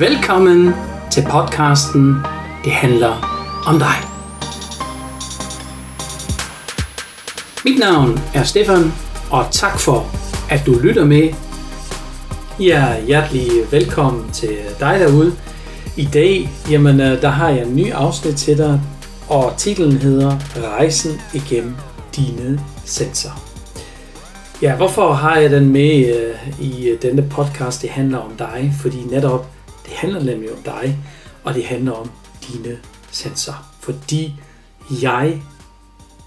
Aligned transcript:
Velkommen 0.00 0.74
til 1.10 1.24
podcasten 1.30 2.16
Det 2.64 2.72
handler 2.72 3.12
om 3.66 3.78
dig. 3.78 3.96
Mit 7.64 7.78
navn 7.78 8.18
er 8.34 8.42
Stefan, 8.42 8.92
og 9.30 9.44
tak 9.50 9.78
for, 9.78 10.06
at 10.50 10.62
du 10.66 10.72
lytter 10.82 11.04
med. 11.04 11.28
Ja, 12.60 13.04
hjertelig 13.06 13.50
velkommen 13.70 14.30
til 14.30 14.56
dig 14.80 15.00
derude. 15.00 15.32
I 15.96 16.08
dag, 16.12 16.48
jamen, 16.70 17.00
øh, 17.00 17.22
der 17.22 17.28
har 17.28 17.48
jeg 17.48 17.66
en 17.66 17.76
ny 17.76 17.92
afsnit 17.92 18.36
til 18.36 18.58
dig, 18.58 18.80
og 19.28 19.52
titlen 19.56 19.92
hedder 19.92 20.38
Rejsen 20.56 21.20
igennem 21.34 21.74
dine 22.16 22.60
sensorer. 22.84 23.42
Ja, 24.62 24.76
hvorfor 24.76 25.12
har 25.12 25.36
jeg 25.36 25.50
den 25.50 25.68
med 25.68 26.16
øh, 26.16 26.60
i 26.60 26.96
denne 27.02 27.22
podcast? 27.30 27.82
Det 27.82 27.90
handler 27.90 28.18
om 28.18 28.30
dig, 28.38 28.74
fordi 28.80 29.02
netop 29.10 29.51
det 29.92 30.00
handler 30.00 30.22
nemlig 30.22 30.52
om 30.52 30.62
dig, 30.64 30.98
og 31.44 31.54
det 31.54 31.64
handler 31.64 31.92
om 31.92 32.10
dine 32.48 32.78
sanser. 33.10 33.74
Fordi 33.80 34.34
jeg 35.02 35.42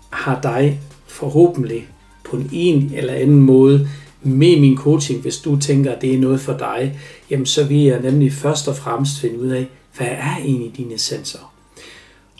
har 0.09 0.41
dig 0.41 0.81
forhåbentlig 1.07 1.87
på 2.23 2.37
en 2.37 2.49
en 2.51 2.91
eller 2.93 3.13
anden 3.13 3.39
måde 3.39 3.89
med 4.21 4.59
min 4.59 4.77
coaching, 4.77 5.21
hvis 5.21 5.37
du 5.37 5.59
tænker, 5.59 5.91
at 5.91 6.01
det 6.01 6.13
er 6.13 6.19
noget 6.19 6.41
for 6.41 6.57
dig, 6.57 6.99
jamen 7.29 7.45
så 7.45 7.63
vil 7.63 7.77
jeg 7.77 8.01
nemlig 8.01 8.33
først 8.33 8.67
og 8.67 8.75
fremmest 8.75 9.19
finde 9.19 9.39
ud 9.39 9.47
af, 9.47 9.67
hvad 9.97 10.07
er 10.07 10.37
egentlig 10.37 10.77
dine 10.77 10.97
sensorer? 10.97 11.53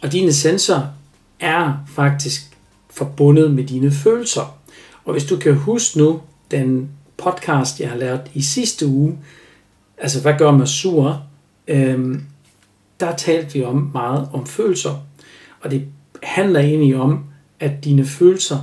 Og 0.04 0.12
dine 0.12 0.34
sensorer 0.34 0.88
er 1.40 1.74
faktisk 1.96 2.42
forbundet 2.90 3.52
med 3.52 3.64
dine 3.64 3.92
følelser. 3.92 4.58
Og 5.06 5.12
hvis 5.12 5.26
du 5.26 5.38
kan 5.38 5.56
huske 5.56 5.98
nu, 5.98 6.22
den 6.52 6.90
podcast, 7.18 7.80
jeg 7.80 7.90
har 7.90 7.98
lavet 7.98 8.22
i 8.34 8.42
sidste 8.42 8.88
uge, 8.88 9.18
altså 9.98 10.22
hvad 10.22 10.34
gør 10.38 10.52
mig 10.52 10.68
sur, 10.68 11.24
øhm, 11.68 12.22
der 13.00 13.16
talte 13.16 13.54
vi 13.54 13.64
om 13.64 13.90
meget 13.94 14.30
om 14.34 14.46
følelser. 14.46 15.06
Og 15.62 15.72
det 15.72 15.86
handler 16.24 16.60
egentlig 16.60 16.96
om, 16.96 17.24
at 17.60 17.84
dine 17.84 18.06
følelser, 18.06 18.58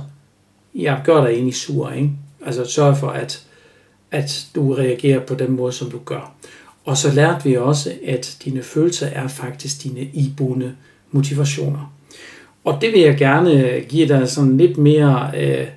jeg 0.75 1.01
gør 1.05 1.21
dig 1.21 1.33
egentlig 1.33 1.55
sur, 1.55 1.91
ikke? 1.91 2.11
Altså 2.45 2.65
sørg 2.65 2.97
for, 2.97 3.09
at, 3.09 3.45
at 4.11 4.47
du 4.55 4.73
reagerer 4.73 5.19
på 5.19 5.35
den 5.35 5.51
måde, 5.51 5.71
som 5.71 5.91
du 5.91 5.99
gør. 6.05 6.33
Og 6.85 6.97
så 6.97 7.13
lærte 7.13 7.43
vi 7.43 7.57
også, 7.57 7.93
at 8.05 8.37
dine 8.45 8.63
følelser 8.63 9.07
er 9.07 9.27
faktisk 9.27 9.83
dine 9.83 10.01
iboende 10.01 10.75
motivationer. 11.11 11.93
Og 12.63 12.81
det 12.81 12.91
vil 12.93 13.01
jeg 13.01 13.17
gerne 13.17 13.81
give 13.89 14.07
dig 14.07 14.29
sådan 14.29 14.57
lidt 14.57 14.77
mere 14.77 15.31
øh, 15.37 15.67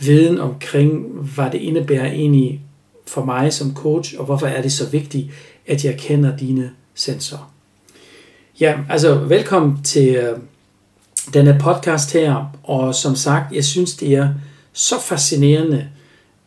viden 0.00 0.38
omkring, 0.38 1.06
hvad 1.34 1.50
det 1.50 1.58
indebærer 1.58 2.12
egentlig 2.12 2.60
for 3.06 3.24
mig 3.24 3.52
som 3.52 3.74
coach, 3.74 4.14
og 4.18 4.24
hvorfor 4.24 4.46
er 4.46 4.62
det 4.62 4.72
så 4.72 4.88
vigtigt, 4.88 5.30
at 5.66 5.84
jeg 5.84 5.96
kender 5.98 6.36
dine 6.36 6.70
sensorer. 6.94 7.52
Ja, 8.60 8.78
altså 8.90 9.14
velkommen 9.14 9.82
til 9.82 10.14
øh, 10.14 10.38
denne 11.34 11.58
podcast 11.60 12.12
her, 12.12 12.58
og 12.62 12.94
som 12.94 13.16
sagt, 13.16 13.54
jeg 13.54 13.64
synes, 13.64 13.96
det 13.96 14.14
er 14.14 14.28
så 14.72 15.00
fascinerende, 15.00 15.88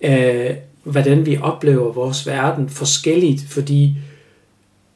øh, 0.01 0.49
hvordan 0.83 1.25
vi 1.25 1.37
oplever 1.37 1.93
vores 1.93 2.27
verden 2.27 2.69
forskelligt, 2.69 3.41
fordi 3.49 3.95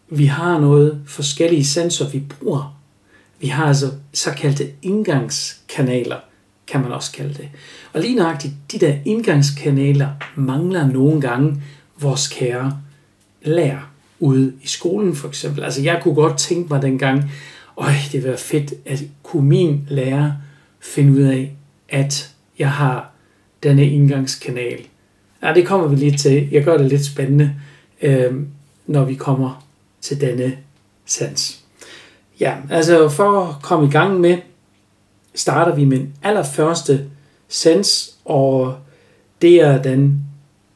vi 0.10 0.26
har 0.26 0.60
noget 0.60 1.02
forskellige 1.08 1.66
sensorer, 1.66 2.10
vi 2.10 2.20
bruger. 2.20 2.80
Vi 3.40 3.48
har 3.48 3.66
altså 3.66 3.92
såkaldte 4.14 4.70
indgangskanaler, 4.82 6.18
kan 6.68 6.82
man 6.82 6.92
også 6.92 7.12
kalde 7.12 7.34
det. 7.34 7.50
Og 7.94 8.02
lige 8.02 8.16
nøjagtigt, 8.16 8.54
de 8.72 8.80
der 8.80 8.96
indgangskanaler 9.06 10.10
mangler 10.36 10.88
nogle 10.88 11.22
gange 11.22 11.62
vores 12.02 12.28
kære 12.28 12.80
lærer 13.42 13.92
ude 14.20 14.54
i 14.64 14.68
skolen 14.68 15.16
for 15.16 15.28
eksempel. 15.28 15.64
Altså 15.64 15.82
jeg 15.82 16.00
kunne 16.04 16.16
godt 16.16 16.38
tænke 16.38 16.74
mig 16.74 16.82
dengang, 16.82 17.32
øj, 17.78 17.92
det 18.06 18.14
ville 18.14 18.28
være 18.28 18.38
fedt, 18.38 18.74
at 18.86 19.04
kunne 19.24 19.48
min 19.48 19.88
lærer 19.90 20.32
finde 20.80 21.12
ud 21.12 21.22
af, 21.22 21.56
at 21.90 22.32
jeg 22.60 22.72
har 22.72 23.12
denne 23.64 23.90
indgangskanal. 23.90 24.80
Ja, 25.44 25.54
det 25.54 25.68
kommer 25.68 25.88
vi 25.88 25.96
lige 25.96 26.18
til. 26.18 26.50
Jeg 26.52 26.64
gør 26.64 26.78
det 26.78 26.86
lidt 26.86 27.06
spændende, 27.06 27.56
øh, 28.02 28.34
når 28.88 29.04
vi 29.04 29.16
kommer 29.16 29.66
til 30.02 30.22
denne 30.22 30.58
sans. 31.06 31.64
Ja, 32.40 32.56
altså 32.70 33.10
for 33.10 33.46
at 33.46 33.62
komme 33.62 33.88
i 33.88 33.92
gang 33.92 34.20
med, 34.20 34.38
starter 35.36 35.76
vi 35.76 35.86
med 35.86 35.98
den 35.98 36.14
allerførste 36.24 37.10
sans, 37.48 38.18
og 38.26 38.78
det 39.42 39.62
er 39.62 39.82
den 39.82 40.24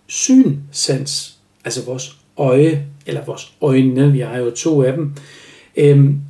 synsans, 0.07 1.37
altså 1.65 1.85
vores 1.85 2.17
øje, 2.37 2.85
eller 3.05 3.25
vores 3.25 3.53
øjne, 3.61 4.11
vi 4.11 4.19
har 4.19 4.37
jo 4.37 4.51
to 4.51 4.83
af 4.83 4.93
dem. 4.93 5.13
Øhm, 5.77 6.21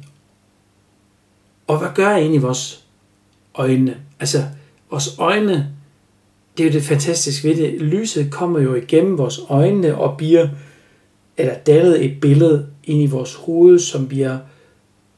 og 1.68 1.80
hvad 1.80 1.90
gør 1.96 2.10
egentlig 2.10 2.42
vores 2.42 2.86
øjne? 3.56 3.98
Altså, 4.20 4.44
vores 4.92 5.16
øjne, 5.18 5.72
det 6.58 6.64
er 6.64 6.68
jo 6.68 6.74
det 6.74 6.84
fantastiske 6.84 7.48
ved 7.48 7.56
det. 7.56 7.82
Lyset 7.82 8.32
kommer 8.32 8.60
jo 8.60 8.76
igennem 8.76 9.18
vores 9.18 9.40
øjne 9.50 9.98
og 9.98 10.18
bliver, 10.18 10.48
eller 11.38 11.54
dannet 11.58 12.06
et 12.06 12.22
billede 12.22 12.68
ind 12.84 13.02
i 13.02 13.06
vores 13.06 13.34
hoved, 13.34 13.80
som 13.80 14.08
bliver 14.08 14.38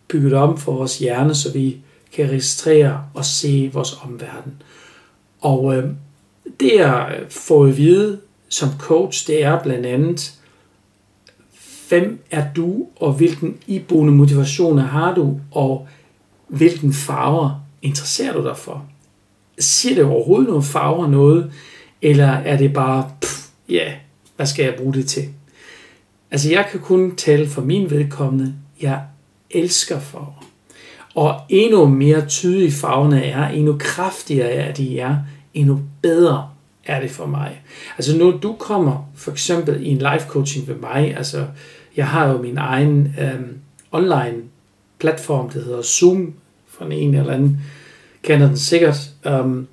bygget 0.07 0.33
om 0.33 0.57
for 0.57 0.73
vores 0.73 0.99
hjerne, 0.99 1.35
så 1.35 1.53
vi 1.53 1.77
kan 2.13 2.29
registrere 2.29 3.03
og 3.13 3.25
se 3.25 3.69
vores 3.73 3.97
omverden. 4.03 4.61
Og 5.41 5.77
øh, 5.77 5.89
det 6.59 6.71
jeg 6.75 7.17
øh, 7.19 7.29
får 7.29 7.65
at 7.65 7.77
vide 7.77 8.19
som 8.49 8.69
coach, 8.79 9.27
det 9.27 9.43
er 9.43 9.63
blandt 9.63 9.85
andet, 9.85 10.33
hvem 11.89 12.23
er 12.31 12.53
du, 12.53 12.87
og 12.95 13.13
hvilken 13.13 13.57
iboende 13.67 14.13
motivationer 14.13 14.83
har 14.83 15.15
du, 15.15 15.39
og 15.51 15.87
hvilken 16.47 16.93
farver 16.93 17.65
interesserer 17.81 18.33
du 18.33 18.43
dig 18.43 18.57
for? 18.57 18.85
Siger 19.59 19.95
det 19.95 20.03
overhovedet 20.03 20.47
nogle 20.47 20.63
farver 20.63 21.07
noget, 21.07 21.51
eller 22.01 22.27
er 22.27 22.57
det 22.57 22.73
bare, 22.73 23.11
pff, 23.21 23.47
ja, 23.69 23.73
yeah, 23.73 23.93
hvad 24.35 24.45
skal 24.45 24.65
jeg 24.65 24.75
bruge 24.77 24.93
det 24.93 25.07
til? 25.07 25.29
Altså 26.31 26.51
jeg 26.51 26.67
kan 26.71 26.79
kun 26.79 27.15
tale 27.15 27.49
for 27.49 27.61
min 27.61 27.89
vedkommende, 27.89 28.55
jeg 28.81 29.01
elsker 29.49 29.99
farver. 29.99 30.48
Og 31.15 31.41
endnu 31.49 31.85
mere 31.85 32.25
tydelige 32.25 32.71
farverne 32.71 33.23
er, 33.23 33.47
endnu 33.47 33.75
kraftigere 33.79 34.49
er 34.49 34.73
de 34.73 34.99
er, 34.99 35.17
endnu 35.53 35.81
bedre 36.01 36.49
er 36.85 37.01
det 37.01 37.11
for 37.11 37.25
mig. 37.25 37.61
Altså 37.97 38.17
når 38.17 38.31
du 38.31 38.55
kommer 38.59 39.09
for 39.15 39.31
eksempel 39.31 39.85
i 39.85 39.89
en 39.89 39.97
life 39.97 40.27
coaching 40.27 40.67
ved 40.67 40.75
mig, 40.75 41.17
altså 41.17 41.45
jeg 41.95 42.07
har 42.07 42.27
jo 42.27 42.41
min 42.41 42.57
egen 42.57 43.15
øh, 43.19 43.39
online 43.91 44.37
platform, 44.99 45.49
der 45.49 45.63
hedder 45.63 45.81
Zoom, 45.81 46.33
for 46.69 46.85
en 46.85 47.15
eller 47.15 47.33
anden 47.33 47.61
kender 48.23 48.47
den 48.47 48.57
sikkert. 48.57 49.09
Um, 49.25 49.67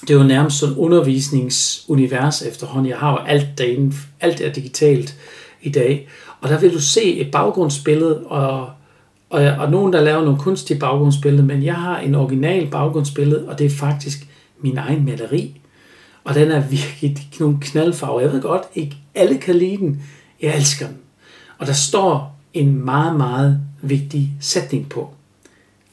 det 0.00 0.10
er 0.10 0.14
jo 0.14 0.22
nærmest 0.22 0.58
sådan 0.58 0.76
undervisningsunivers 0.76 2.42
efterhånden. 2.42 2.90
Jeg 2.90 2.98
har 2.98 3.12
jo 3.12 3.18
alt 3.18 3.48
derinde, 3.58 3.96
alt 4.20 4.40
er 4.40 4.52
digitalt 4.52 5.16
i 5.62 5.70
dag. 5.70 6.08
Og 6.40 6.48
der 6.48 6.60
vil 6.60 6.72
du 6.72 6.80
se 6.80 7.14
et 7.14 7.30
baggrundsbillede, 7.30 8.26
og 8.26 8.70
og, 9.30 9.42
og 9.42 9.70
nogen, 9.70 9.92
der 9.92 10.00
laver 10.00 10.24
nogle 10.24 10.38
kunstige 10.38 10.78
baggrundsbilleder, 10.78 11.44
men 11.44 11.64
jeg 11.64 11.74
har 11.74 11.98
en 11.98 12.14
original 12.14 12.66
baggrundsbillede, 12.70 13.48
og 13.48 13.58
det 13.58 13.66
er 13.66 13.70
faktisk 13.70 14.26
min 14.60 14.78
egen 14.78 15.04
maleri. 15.04 15.60
Og 16.24 16.34
den 16.34 16.50
er 16.50 16.60
virkelig 16.60 17.28
nogle 17.40 17.58
knaldfarver. 17.60 18.20
Jeg 18.20 18.32
ved 18.32 18.42
godt, 18.42 18.62
ikke 18.74 18.96
alle 19.14 19.38
kan 19.38 19.54
lide 19.54 19.76
den. 19.76 20.02
Jeg 20.42 20.56
elsker 20.56 20.86
den. 20.86 20.96
Og 21.58 21.66
der 21.66 21.72
står 21.72 22.38
en 22.54 22.84
meget, 22.84 23.16
meget 23.16 23.60
vigtig 23.82 24.32
sætning 24.40 24.88
på. 24.88 25.10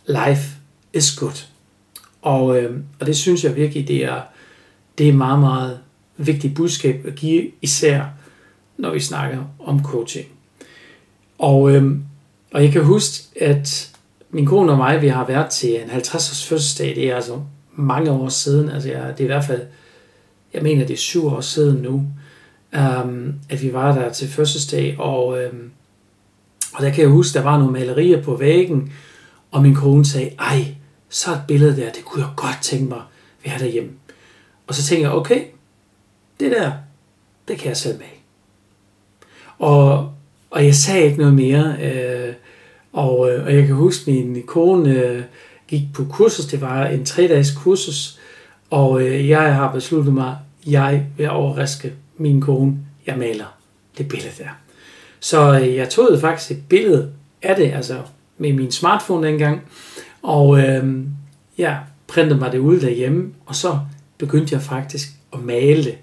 Life 0.07 0.55
is 0.93 1.15
good. 1.15 1.47
Og, 2.21 2.57
øh, 2.57 2.79
og 2.99 3.05
det 3.05 3.17
synes 3.17 3.43
jeg 3.43 3.55
virkelig, 3.55 3.87
det 3.87 4.03
er, 4.03 4.21
det 4.97 5.09
er 5.09 5.13
meget, 5.13 5.39
meget 5.39 5.79
vigtigt 6.17 6.55
budskab 6.55 7.05
at 7.07 7.15
give, 7.15 7.51
især 7.61 8.05
når 8.77 8.93
vi 8.93 8.99
snakker 8.99 9.43
om 9.59 9.83
coaching. 9.83 10.25
Og 11.39 11.71
øh, 11.71 11.97
og 12.51 12.63
jeg 12.63 12.71
kan 12.71 12.83
huske, 12.83 13.23
at 13.41 13.91
min 14.29 14.45
kone 14.45 14.71
og 14.71 14.77
mig, 14.77 15.01
vi 15.01 15.07
har 15.07 15.25
været 15.25 15.49
til 15.49 15.81
en 15.81 15.89
50-års 15.89 16.45
fødselsdag, 16.45 16.95
det 16.95 17.11
er 17.11 17.15
altså 17.15 17.41
mange 17.75 18.11
år 18.11 18.29
siden, 18.29 18.69
altså 18.69 18.89
jeg, 18.89 19.13
det 19.17 19.19
er 19.19 19.23
i 19.23 19.27
hvert 19.27 19.45
fald, 19.45 19.61
jeg 20.53 20.63
mener 20.63 20.85
det 20.85 20.93
er 20.93 20.97
syv 20.97 21.27
år 21.27 21.41
siden 21.41 21.81
nu, 21.81 21.93
um, 23.03 23.33
at 23.49 23.61
vi 23.61 23.73
var 23.73 23.93
der 23.93 24.09
til 24.11 24.27
fødselsdag, 24.27 24.99
og, 24.99 25.27
um, 25.27 25.71
og 26.73 26.83
der 26.83 26.89
kan 26.89 27.01
jeg 27.01 27.09
huske, 27.09 27.37
der 27.37 27.43
var 27.43 27.57
nogle 27.57 27.73
malerier 27.73 28.23
på 28.23 28.35
væggen, 28.35 28.93
og 29.51 29.61
min 29.61 29.75
kone 29.75 30.05
sagde, 30.05 30.31
ej, 30.39 30.75
så 31.09 31.31
et 31.31 31.41
billede 31.47 31.75
der, 31.81 31.91
det 31.91 32.05
kunne 32.05 32.23
jeg 32.23 32.31
godt 32.35 32.57
tænke 32.61 32.85
mig, 32.85 33.01
vi 33.43 33.49
har 33.49 33.59
derhjemme. 33.59 33.91
Og 34.67 34.75
så 34.75 34.83
tænker 34.83 35.07
jeg, 35.07 35.15
okay, 35.15 35.43
det 36.39 36.51
der, 36.51 36.71
det 37.47 37.57
kan 37.57 37.67
jeg 37.67 37.77
selv 37.77 37.97
med. 37.97 38.05
Og, 39.57 40.11
og 40.49 40.65
jeg 40.65 40.75
sagde 40.75 41.05
ikke 41.05 41.17
noget 41.17 41.33
mere, 41.33 41.75
øh, 41.81 42.33
og, 42.93 43.31
øh, 43.31 43.45
og 43.45 43.55
jeg 43.55 43.65
kan 43.65 43.75
huske, 43.75 44.11
at 44.11 44.17
min 44.17 44.43
kone 44.43 44.89
øh, 44.91 45.23
gik 45.67 45.81
på 45.93 46.05
kursus. 46.09 46.45
Det 46.45 46.61
var 46.61 46.85
en 46.85 47.05
tre-dages 47.05 47.51
kursus. 47.51 48.19
Og 48.69 49.01
øh, 49.01 49.29
jeg 49.29 49.55
har 49.55 49.73
besluttet 49.73 50.13
mig, 50.13 50.37
jeg 50.67 51.05
vil 51.17 51.29
overraske 51.29 51.93
min 52.17 52.41
kone. 52.41 52.77
Jeg 53.07 53.17
maler 53.17 53.57
det 53.97 54.07
billede 54.07 54.31
der. 54.37 54.49
Så 55.19 55.59
øh, 55.59 55.75
jeg 55.75 55.89
tog 55.89 56.17
faktisk 56.21 56.51
et 56.51 56.63
billede 56.69 57.11
af 57.41 57.55
det, 57.55 57.71
altså 57.73 57.97
med 58.37 58.53
min 58.53 58.71
smartphone 58.71 59.27
dengang, 59.27 59.61
og 60.21 60.59
øh, 60.59 60.97
jeg 61.57 61.79
printede 62.07 62.39
mig 62.39 62.51
det 62.51 62.57
ud 62.59 62.79
derhjemme, 62.79 63.33
og 63.45 63.55
så 63.55 63.79
begyndte 64.17 64.55
jeg 64.55 64.61
faktisk 64.61 65.07
at 65.33 65.39
male 65.39 65.83
det. 65.83 65.97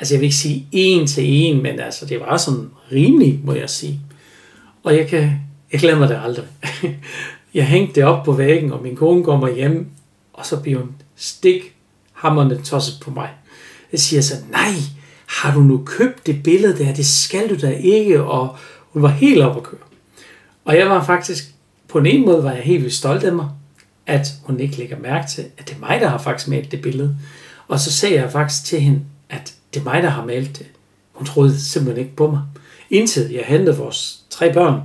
Altså 0.00 0.14
jeg 0.14 0.20
vil 0.20 0.26
ikke 0.26 0.36
sige 0.36 0.66
en 0.72 1.06
til 1.06 1.24
en, 1.26 1.62
men 1.62 1.80
altså 1.80 2.06
det 2.06 2.20
var 2.20 2.36
sådan 2.36 2.70
rimelig, 2.92 3.40
må 3.44 3.54
jeg 3.54 3.70
sige. 3.70 4.00
Og 4.82 4.96
jeg 4.96 5.08
kan, 5.08 5.40
jeg 5.72 5.80
glemmer 5.80 6.06
det 6.06 6.20
aldrig. 6.24 6.44
jeg 7.54 7.66
hængte 7.66 7.94
det 7.94 8.04
op 8.04 8.24
på 8.24 8.32
væggen, 8.32 8.72
og 8.72 8.82
min 8.82 8.96
kone 8.96 9.24
kommer 9.24 9.54
hjem, 9.54 9.86
og 10.32 10.46
så 10.46 10.60
bliver 10.60 10.78
hun 10.78 10.90
stik 11.16 11.74
hammerne 12.12 12.62
tosset 12.62 13.00
på 13.02 13.10
mig. 13.10 13.30
Jeg 13.92 14.00
siger 14.00 14.22
så, 14.22 14.34
nej, 14.50 14.72
har 15.26 15.54
du 15.54 15.60
nu 15.60 15.82
købt 15.86 16.26
det 16.26 16.42
billede 16.42 16.84
der? 16.84 16.94
Det 16.94 17.06
skal 17.06 17.50
du 17.50 17.66
da 17.66 17.70
ikke. 17.70 18.22
Og 18.22 18.56
hun 18.90 19.02
var 19.02 19.08
helt 19.08 19.42
op 19.42 19.56
at 19.56 19.62
køre. 19.62 19.80
Og 20.64 20.76
jeg 20.76 20.86
var 20.86 21.04
faktisk, 21.04 21.54
på 21.88 21.98
en 21.98 22.06
ene 22.06 22.26
måde 22.26 22.44
var 22.44 22.52
jeg 22.52 22.62
helt 22.62 22.82
vildt 22.82 22.94
stolt 22.94 23.24
af 23.24 23.32
mig, 23.32 23.48
at 24.06 24.28
hun 24.42 24.60
ikke 24.60 24.76
lægger 24.76 24.98
mærke 24.98 25.28
til, 25.30 25.44
at 25.58 25.68
det 25.68 25.74
er 25.74 25.80
mig, 25.80 26.00
der 26.00 26.08
har 26.08 26.18
faktisk 26.18 26.48
malet 26.48 26.72
det 26.72 26.82
billede. 26.82 27.16
Og 27.68 27.80
så 27.80 27.92
sagde 27.92 28.14
jeg 28.14 28.32
faktisk 28.32 28.64
til 28.64 28.80
hende, 28.80 29.00
at 29.28 29.54
det 29.74 29.80
er 29.80 29.84
mig, 29.84 30.02
der 30.02 30.08
har 30.08 30.26
malet 30.26 30.58
det. 30.58 30.66
Hun 31.12 31.26
troede 31.26 31.60
simpelthen 31.60 32.04
ikke 32.04 32.16
på 32.16 32.30
mig. 32.30 32.40
Indtil 32.90 33.30
jeg 33.30 33.44
hentede 33.46 33.76
vores 33.76 34.24
tre 34.30 34.52
børn, 34.52 34.80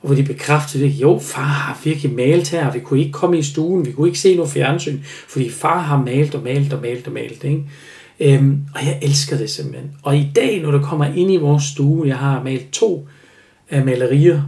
og 0.00 0.06
hvor 0.06 0.14
de 0.14 0.22
bekræftede, 0.22 0.84
at 0.84 0.90
jo, 0.90 1.18
far 1.22 1.42
har 1.42 1.80
virkelig 1.84 2.12
malet 2.12 2.48
her, 2.48 2.72
vi 2.72 2.80
kunne 2.80 3.00
ikke 3.00 3.12
komme 3.12 3.38
i 3.38 3.42
stuen, 3.42 3.86
vi 3.86 3.92
kunne 3.92 4.08
ikke 4.08 4.18
se 4.18 4.36
noget 4.36 4.50
fjernsyn, 4.50 5.00
fordi 5.28 5.50
far 5.50 5.78
har 5.78 6.02
malet 6.02 6.34
og 6.34 6.42
malet 6.42 6.72
og 6.72 6.82
malet 6.82 7.06
og 7.06 7.12
malet. 7.12 7.44
Ikke? 7.44 7.64
Øhm, 8.20 8.62
og 8.74 8.86
jeg 8.86 8.98
elsker 9.02 9.36
det 9.36 9.50
simpelthen. 9.50 9.90
Og 10.02 10.16
i 10.16 10.30
dag, 10.36 10.62
når 10.62 10.70
du 10.70 10.78
kommer 10.78 11.04
ind 11.04 11.32
i 11.32 11.36
vores 11.36 11.64
stue, 11.64 12.08
jeg 12.08 12.16
har 12.18 12.42
malet 12.42 12.70
to 12.70 13.08
af 13.70 13.84
malerier, 13.84 14.42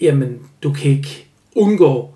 jamen, 0.00 0.38
du 0.62 0.72
kan 0.72 0.90
ikke 0.90 1.26
undgå 1.54 2.14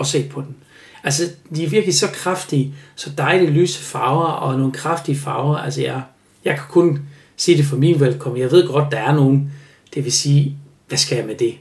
at 0.00 0.06
se 0.06 0.28
på 0.28 0.40
den. 0.40 0.56
Altså, 1.04 1.22
de 1.56 1.64
er 1.64 1.68
virkelig 1.68 1.94
så 1.94 2.06
kraftige, 2.06 2.74
så 2.94 3.10
dejlige 3.18 3.50
lyse 3.50 3.82
farver 3.82 4.24
og 4.24 4.58
nogle 4.58 4.72
kraftige 4.72 5.18
farver. 5.18 5.56
Altså, 5.56 5.82
jeg, 5.82 6.02
jeg 6.44 6.54
kan 6.54 6.64
kun 6.70 6.98
sige 7.36 7.56
det 7.56 7.64
for 7.64 7.76
min 7.76 8.00
velkommen. 8.00 8.40
Jeg 8.40 8.50
ved 8.50 8.68
godt, 8.68 8.92
der 8.92 8.98
er 8.98 9.14
nogen, 9.14 9.52
det 9.94 10.04
vil 10.04 10.12
sige, 10.12 10.56
hvad 10.88 10.98
skal 10.98 11.16
jeg 11.16 11.26
med 11.26 11.34
det? 11.34 11.54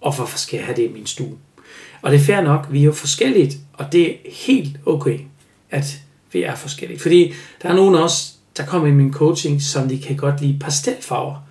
Og 0.00 0.16
hvorfor 0.16 0.38
skal 0.38 0.56
jeg 0.56 0.66
have 0.66 0.76
det 0.76 0.90
i 0.90 0.92
min 0.92 1.06
stue? 1.06 1.36
Og 2.02 2.10
det 2.10 2.20
er 2.20 2.24
fair 2.24 2.40
nok, 2.40 2.66
vi 2.70 2.80
er 2.80 2.84
jo 2.84 2.92
forskelligt, 2.92 3.56
og 3.72 3.92
det 3.92 4.10
er 4.10 4.14
helt 4.46 4.80
okay, 4.86 5.18
at 5.70 6.00
vi 6.32 6.42
er 6.42 6.54
forskellige. 6.54 7.00
Fordi 7.00 7.32
der 7.62 7.68
er 7.68 7.74
nogen 7.74 7.94
også, 7.94 8.32
der 8.56 8.66
kommer 8.66 8.88
i 8.88 8.92
min 8.92 9.12
coaching, 9.12 9.62
som 9.62 9.88
de 9.88 9.98
kan 9.98 10.16
godt 10.16 10.40
lide 10.40 10.58
pastelfarver. 10.60 11.46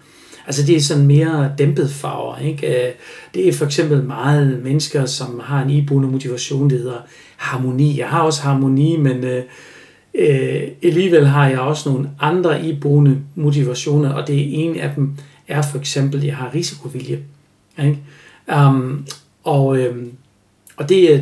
Altså 0.45 0.63
det 0.65 0.75
er 0.75 0.81
sådan 0.81 1.05
mere 1.05 1.53
dæmpet 1.57 1.91
farver. 1.91 2.37
Ikke? 2.37 2.87
Øh, 2.87 2.93
det 3.33 3.47
er 3.47 3.53
for 3.53 3.65
eksempel 3.65 4.03
meget 4.03 4.63
mennesker, 4.63 5.05
som 5.05 5.41
har 5.43 5.61
en 5.61 5.69
iboende 5.69 6.09
motivation, 6.09 6.69
det 6.69 6.79
hedder 6.79 7.01
harmoni. 7.37 7.99
Jeg 7.99 8.09
har 8.09 8.21
også 8.21 8.41
harmoni, 8.41 8.97
men 8.97 9.23
øh, 9.23 9.43
øh, 10.13 10.61
alligevel 10.83 11.27
har 11.27 11.47
jeg 11.49 11.59
også 11.59 11.89
nogle 11.89 12.09
andre 12.19 12.65
iboende 12.65 13.21
motivationer, 13.35 14.09
og 14.09 14.27
det 14.27 14.39
er 14.39 14.45
en 14.63 14.79
af 14.79 14.91
dem 14.95 15.15
er 15.47 15.61
for 15.61 15.77
eksempel, 15.77 16.23
jeg 16.23 16.35
har 16.35 16.51
risikovilje. 16.55 17.19
Ikke? 17.79 17.99
Um, 18.67 19.07
og, 19.43 19.77
øh, 19.77 20.05
og 20.77 20.89
det 20.89 21.13
er, 21.13 21.19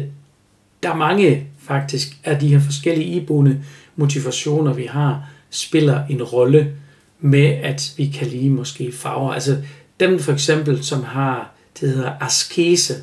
der 0.83 0.91
er 0.91 0.95
mange 0.95 1.47
faktisk 1.59 2.17
af 2.23 2.39
de 2.39 2.47
her 2.47 2.59
forskellige 2.59 3.07
iboende 3.07 3.63
motivationer, 3.95 4.73
vi 4.73 4.85
har, 4.85 5.29
spiller 5.49 6.05
en 6.09 6.23
rolle 6.23 6.71
med, 7.19 7.45
at 7.45 7.93
vi 7.97 8.07
kan 8.07 8.27
lide 8.27 8.49
måske 8.49 8.91
farver. 8.91 9.33
Altså 9.33 9.57
dem 9.99 10.19
for 10.19 10.33
eksempel, 10.33 10.83
som 10.83 11.03
har, 11.03 11.51
det 11.79 11.89
hedder 11.89 12.11
askese, 12.21 12.93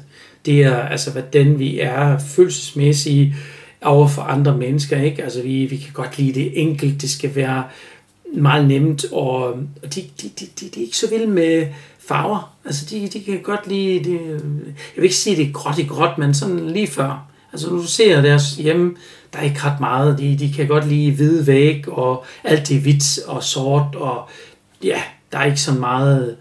det 0.47 0.63
er 0.63 0.77
altså, 0.77 1.11
hvordan 1.11 1.59
vi 1.59 1.81
er 1.81 2.19
følelsesmæssige 2.19 3.37
over 3.87 4.09
for 4.09 4.23
andre 4.23 4.57
mennesker. 4.57 5.01
Ikke? 5.01 5.25
Altså, 5.25 5.43
vi, 5.43 5.67
vi 5.67 5.77
kan 5.77 5.93
godt 5.93 6.19
lide 6.19 6.41
det 6.41 6.61
enkelt, 6.61 7.03
det 7.03 7.11
skal 7.11 7.35
være 7.35 7.65
meget 8.35 8.69
nemt, 8.69 9.05
og, 9.13 9.43
og 9.83 9.95
de, 9.95 10.05
de, 10.23 10.29
de, 10.41 10.47
de, 10.61 10.69
de 10.75 10.81
er 10.81 10.85
ikke 10.85 10.97
så 10.97 11.11
vilde 11.11 11.27
med 11.27 11.67
farver. 11.99 12.57
Altså, 12.65 12.87
de, 12.91 13.09
de 13.09 13.21
kan 13.21 13.41
godt 13.43 13.69
lide, 13.69 14.11
det, 14.11 14.21
jeg 14.71 14.97
vil 14.97 15.05
ikke 15.05 15.17
sige, 15.17 15.37
det 15.37 15.47
er 15.49 15.53
gråt 15.53 15.79
i 15.79 15.87
gråt, 15.87 16.19
men 16.19 16.35
sådan 16.35 16.71
lige 16.71 16.87
før. 16.87 17.27
Altså, 17.53 17.69
du 17.69 17.83
ser 17.83 18.21
deres 18.21 18.57
hjemme, 18.57 18.95
der 19.33 19.39
er 19.39 19.43
ikke 19.43 19.61
ret 19.65 19.81
meget. 19.81 20.19
De, 20.19 20.39
de 20.39 20.53
kan 20.53 20.67
godt 20.67 20.89
lide 20.89 21.13
hvide 21.13 21.47
væg, 21.47 21.89
og 21.89 22.25
alt 22.45 22.69
det 22.69 22.77
er 22.77 22.81
hvidt 22.81 23.19
og 23.27 23.43
sort, 23.43 23.95
og 23.95 24.29
ja, 24.85 25.03
der 25.33 25.39
er 25.39 25.45
ikke 25.45 25.61
så 25.61 25.73
meget 25.73 26.37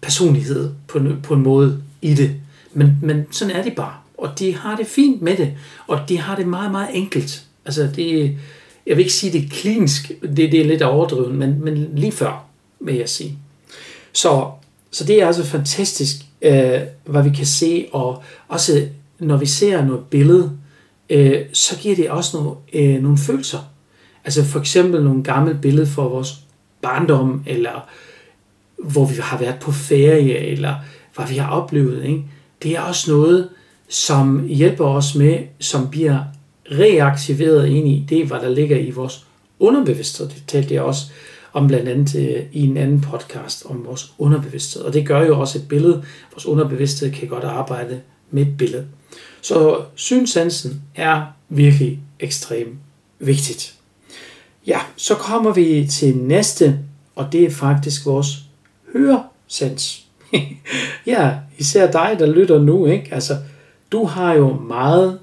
personlighed 0.00 0.70
på, 0.88 1.00
på 1.22 1.34
en 1.34 1.42
måde 1.42 1.82
i 2.02 2.14
det. 2.14 2.34
Men, 2.72 2.98
men 3.02 3.26
sådan 3.30 3.56
er 3.56 3.62
de 3.62 3.70
bare. 3.70 3.94
Og 4.20 4.38
de 4.38 4.56
har 4.56 4.76
det 4.76 4.86
fint 4.86 5.22
med 5.22 5.36
det. 5.36 5.54
Og 5.86 6.00
de 6.08 6.18
har 6.18 6.36
det 6.36 6.46
meget, 6.46 6.70
meget 6.70 6.88
enkelt. 6.92 7.44
Altså, 7.64 7.88
det, 7.96 8.38
jeg 8.86 8.96
vil 8.96 8.98
ikke 8.98 9.12
sige, 9.12 9.32
det 9.32 9.44
er 9.44 9.48
klinisk. 9.48 10.12
Det, 10.22 10.36
det 10.36 10.60
er 10.60 10.64
lidt 10.64 10.82
overdrevet, 10.82 11.34
men, 11.34 11.64
men 11.64 11.88
lige 11.94 12.12
før, 12.12 12.44
vil 12.80 12.94
jeg 12.94 13.08
sige. 13.08 13.38
Så, 14.12 14.50
så 14.90 15.04
det 15.04 15.22
er 15.22 15.26
altså 15.26 15.44
fantastisk, 15.44 16.16
øh, 16.42 16.80
hvad 17.04 17.22
vi 17.22 17.30
kan 17.30 17.46
se. 17.46 17.86
Og 17.92 18.22
også 18.48 18.88
når 19.18 19.36
vi 19.36 19.46
ser 19.46 19.84
noget 19.84 20.04
billede, 20.10 20.52
øh, 21.10 21.40
så 21.52 21.78
giver 21.78 21.96
det 21.96 22.10
også 22.10 22.36
nogle, 22.36 22.56
øh, 22.72 23.02
nogle 23.02 23.18
følelser. 23.18 23.58
Altså 24.24 24.44
for 24.44 24.60
eksempel 24.60 25.04
nogle 25.04 25.22
gamle 25.22 25.58
billeder 25.62 25.86
fra 25.86 26.02
vores 26.02 26.34
barndom, 26.82 27.42
eller 27.46 27.88
hvor 28.78 29.06
vi 29.06 29.14
har 29.20 29.38
været 29.38 29.58
på 29.60 29.72
ferie, 29.72 30.38
eller 30.38 30.74
hvad 31.16 31.26
vi 31.26 31.36
har 31.36 31.50
oplevet. 31.50 32.04
Ikke? 32.04 32.24
Det 32.62 32.76
er 32.76 32.80
også 32.80 33.10
noget, 33.10 33.48
som 33.90 34.46
hjælper 34.46 34.86
os 34.86 35.14
med, 35.14 35.38
som 35.60 35.90
bliver 35.90 36.20
reaktiveret 36.70 37.68
ind 37.68 37.88
i 37.88 38.06
det, 38.08 38.26
hvad 38.26 38.38
der 38.38 38.48
ligger 38.48 38.76
i 38.76 38.90
vores 38.90 39.26
underbevidsthed. 39.58 40.28
Det 40.28 40.42
talte 40.46 40.74
jeg 40.74 40.82
også 40.82 41.02
om 41.52 41.66
blandt 41.66 41.88
andet 41.88 42.14
øh, 42.14 42.42
i 42.52 42.66
en 42.66 42.76
anden 42.76 43.00
podcast 43.00 43.66
om 43.66 43.84
vores 43.86 44.12
underbevidsthed. 44.18 44.82
Og 44.82 44.92
det 44.92 45.06
gør 45.06 45.22
jo 45.26 45.40
også 45.40 45.58
et 45.58 45.68
billede. 45.68 46.04
Vores 46.32 46.46
underbevidsthed 46.46 47.12
kan 47.12 47.28
godt 47.28 47.44
arbejde 47.44 48.00
med 48.30 48.42
et 48.42 48.56
billede. 48.58 48.86
Så 49.40 49.80
synsansen 49.94 50.82
er 50.94 51.22
virkelig 51.48 52.00
ekstremt 52.20 52.78
vigtigt. 53.18 53.74
Ja, 54.66 54.80
så 54.96 55.14
kommer 55.14 55.52
vi 55.52 55.86
til 55.90 56.16
næste, 56.16 56.78
og 57.14 57.32
det 57.32 57.44
er 57.44 57.50
faktisk 57.50 58.06
vores 58.06 58.28
høresans. 58.92 60.04
ja, 61.06 61.34
især 61.58 61.90
dig, 61.90 62.16
der 62.18 62.26
lytter 62.26 62.62
nu, 62.62 62.86
ikke? 62.86 63.08
Altså, 63.14 63.36
du 63.92 64.04
har 64.04 64.34
jo 64.34 64.54
meget 64.54 65.18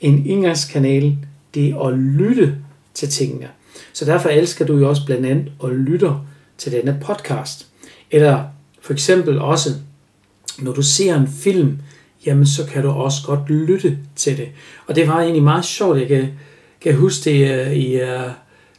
en 0.00 0.26
indgangskanal, 0.26 1.16
det 1.54 1.70
er 1.70 1.78
at 1.78 1.98
lytte 1.98 2.56
til 2.94 3.08
tingene. 3.08 3.48
Så 3.92 4.04
derfor 4.04 4.28
elsker 4.28 4.66
du 4.66 4.78
jo 4.78 4.88
også 4.88 5.06
blandt 5.06 5.26
andet 5.26 5.52
at 5.64 5.70
lytte 5.70 6.10
til 6.58 6.72
denne 6.72 7.00
podcast. 7.04 7.66
Eller 8.10 8.44
for 8.80 8.92
eksempel 8.92 9.38
også, 9.38 9.70
når 10.58 10.72
du 10.72 10.82
ser 10.82 11.14
en 11.14 11.28
film, 11.28 11.78
jamen 12.26 12.46
så 12.46 12.66
kan 12.66 12.82
du 12.82 12.88
også 12.88 13.18
godt 13.26 13.50
lytte 13.50 13.98
til 14.16 14.36
det. 14.36 14.48
Og 14.86 14.96
det 14.96 15.08
var 15.08 15.20
egentlig 15.20 15.42
meget 15.42 15.64
sjovt, 15.64 15.98
jeg 15.98 16.08
kan, 16.08 16.28
kan 16.80 16.94
huske 16.94 17.30
det 17.30 17.66
uh, 17.66 17.72
i 17.72 18.02
uh, 18.02 18.30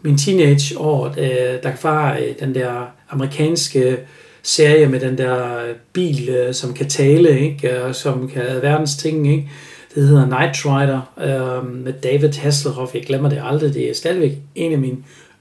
min 0.01 0.17
teenageår, 0.17 1.05
øh, 1.05 1.11
uh, 1.11 1.63
der 1.63 1.71
var 1.83 2.17
uh, 2.17 2.23
den 2.39 2.55
der 2.55 2.85
amerikanske 3.09 3.97
serie 4.43 4.87
med 4.87 4.99
den 4.99 5.17
der 5.17 5.57
øh, 5.57 5.75
bil, 5.93 6.29
øh, 6.29 6.53
som 6.53 6.73
kan 6.73 6.87
tale, 6.87 7.39
ikke? 7.39 7.83
og 7.83 7.95
som 7.95 8.29
kan 8.29 8.43
verdens 8.61 8.97
ting, 8.97 9.31
ikke? 9.31 9.49
Det 9.95 10.07
hedder 10.07 10.25
Night 10.25 10.65
Rider 10.65 11.01
øh, 11.17 11.83
med 11.83 11.93
David 11.93 12.33
Hasselhoff. 12.33 12.95
Jeg 12.95 13.03
glemmer 13.03 13.29
det 13.29 13.41
aldrig. 13.43 13.73
Det 13.73 13.89
er 13.89 13.93
stadigvæk 13.93 14.31
en 14.55 14.71
af 14.71 14.77
mine 14.77 14.97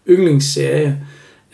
yndlingsserier. 0.09 0.93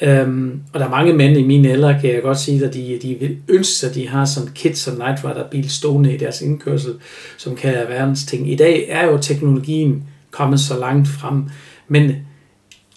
Um, 0.02 0.08
øhm, 0.08 0.60
og 0.72 0.80
der 0.80 0.86
er 0.86 0.90
mange 0.90 1.12
mænd 1.12 1.36
i 1.36 1.42
min 1.42 1.66
alder, 1.66 2.00
kan 2.00 2.10
jeg 2.10 2.22
godt 2.22 2.38
sige, 2.38 2.64
at 2.64 2.74
de, 2.74 2.98
de 3.02 3.16
vil 3.20 3.36
ønske 3.48 3.72
sig, 3.72 3.88
at 3.88 3.94
de 3.94 4.08
har 4.08 4.24
sådan 4.24 4.50
kit 4.54 4.78
som 4.78 4.96
Night 4.96 5.24
Rider 5.24 5.48
bil 5.50 5.70
stående 5.70 6.14
i 6.14 6.16
deres 6.16 6.40
indkørsel, 6.40 6.94
som 7.36 7.56
kan 7.56 7.72
være 7.72 7.88
verdens 7.88 8.24
ting. 8.24 8.52
I 8.52 8.56
dag 8.56 8.86
er 8.88 9.06
jo 9.06 9.18
teknologien 9.18 10.04
kommet 10.30 10.60
så 10.60 10.78
langt 10.78 11.08
frem, 11.08 11.44
men 11.88 12.12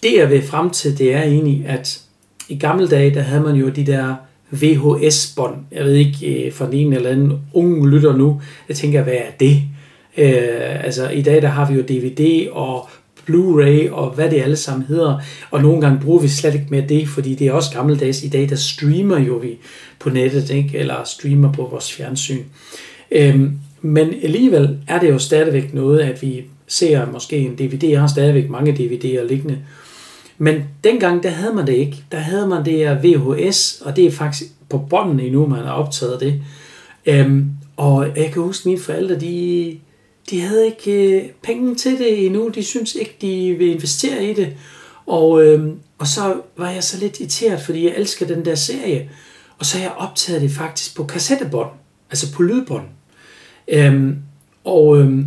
det 0.02 0.16
jeg 0.16 0.30
vil 0.30 0.42
frem 0.42 0.70
til, 0.70 0.98
det 0.98 1.14
er 1.14 1.22
egentlig, 1.22 1.64
at 1.66 2.00
i 2.48 2.58
gamle 2.58 2.88
dage, 2.88 3.14
der 3.14 3.20
havde 3.20 3.42
man 3.42 3.54
jo 3.54 3.68
de 3.68 3.86
der 3.86 4.14
VHS-bånd. 4.52 5.54
Jeg 5.72 5.84
ved 5.84 5.94
ikke, 5.94 6.46
øh, 6.46 6.52
for 6.52 6.66
en 6.66 6.72
ene 6.72 6.96
eller 6.96 7.10
anden 7.10 7.32
unge 7.52 7.90
lytter 7.90 8.16
nu, 8.16 8.40
jeg 8.68 8.76
tænker, 8.76 9.02
hvad 9.02 9.14
er 9.14 9.30
det? 9.40 9.62
Øh, 10.18 10.84
altså 10.84 11.08
i 11.08 11.22
dag, 11.22 11.42
der 11.42 11.48
har 11.48 11.70
vi 11.70 11.74
jo 11.74 11.82
DVD 11.82 12.48
og 12.52 12.88
Blu-ray 13.30 13.92
og 13.92 14.10
hvad 14.10 14.30
det 14.30 14.42
alle 14.42 14.56
sammen 14.56 14.86
hedder. 14.86 15.18
Og 15.50 15.62
nogle 15.62 15.80
gange 15.80 16.00
bruger 16.00 16.20
vi 16.20 16.28
slet 16.28 16.54
ikke 16.54 16.66
mere 16.70 16.84
det, 16.88 17.08
fordi 17.08 17.34
det 17.34 17.46
er 17.46 17.52
også 17.52 17.70
gammeldags. 17.72 18.24
I 18.24 18.28
dag, 18.28 18.48
der 18.48 18.56
streamer 18.56 19.18
jo 19.18 19.34
vi 19.34 19.58
på 19.98 20.10
nettet, 20.10 20.50
ikke? 20.50 20.78
eller 20.78 21.04
streamer 21.04 21.52
på 21.52 21.68
vores 21.70 21.92
fjernsyn. 21.92 22.42
Øhm, 23.10 23.52
men 23.82 24.14
alligevel 24.22 24.78
er 24.88 25.00
det 25.00 25.08
jo 25.08 25.18
stadigvæk 25.18 25.74
noget, 25.74 26.00
at 26.00 26.22
vi 26.22 26.44
ser 26.66 27.06
måske 27.12 27.38
en 27.38 27.54
DVD. 27.54 27.84
Jeg 27.84 28.00
har 28.00 28.06
stadigvæk 28.06 28.50
mange 28.50 28.72
DVD'er 28.72 29.28
liggende. 29.28 29.58
Men 30.42 30.64
dengang, 30.84 31.22
der 31.22 31.30
havde 31.30 31.54
man 31.54 31.66
det 31.66 31.72
ikke. 31.72 32.04
Der 32.12 32.18
havde 32.18 32.46
man 32.46 32.64
det 32.64 32.72
her 32.72 32.98
VHS, 33.02 33.80
og 33.84 33.96
det 33.96 34.06
er 34.06 34.10
faktisk 34.10 34.50
på 34.68 34.78
bånden 34.78 35.20
endnu, 35.20 35.46
man 35.46 35.64
har 35.64 35.72
optaget 35.72 36.20
det. 36.20 36.42
Øhm, 37.06 37.50
og 37.76 38.06
jeg 38.16 38.30
kan 38.32 38.42
huske, 38.42 38.62
at 38.62 38.66
mine 38.66 38.80
forældre, 38.80 39.20
de, 39.20 39.78
de 40.30 40.40
havde 40.40 40.66
ikke 40.66 41.16
øh, 41.16 41.30
penge 41.42 41.74
til 41.74 41.98
det 41.98 42.26
endnu. 42.26 42.48
De 42.48 42.62
synes 42.62 42.94
ikke, 42.94 43.16
de 43.20 43.54
vil 43.54 43.68
investere 43.68 44.24
i 44.24 44.34
det. 44.34 44.56
Og, 45.06 45.44
øhm, 45.44 45.78
og 45.98 46.06
så 46.06 46.40
var 46.56 46.70
jeg 46.70 46.84
så 46.84 46.98
lidt 46.98 47.20
irriteret, 47.20 47.60
fordi 47.60 47.84
jeg 47.84 47.94
elsker 47.96 48.26
den 48.26 48.44
der 48.44 48.54
serie. 48.54 49.10
Og 49.58 49.66
så 49.66 49.78
har 49.78 49.84
jeg 49.84 49.94
optaget 49.96 50.42
det 50.42 50.50
faktisk 50.50 50.96
på 50.96 51.04
kassettebånd, 51.04 51.70
altså 52.10 52.32
på 52.32 52.42
lydbånd. 52.42 52.86
Øhm, 53.68 54.16
og, 54.64 54.98
øhm, 54.98 55.26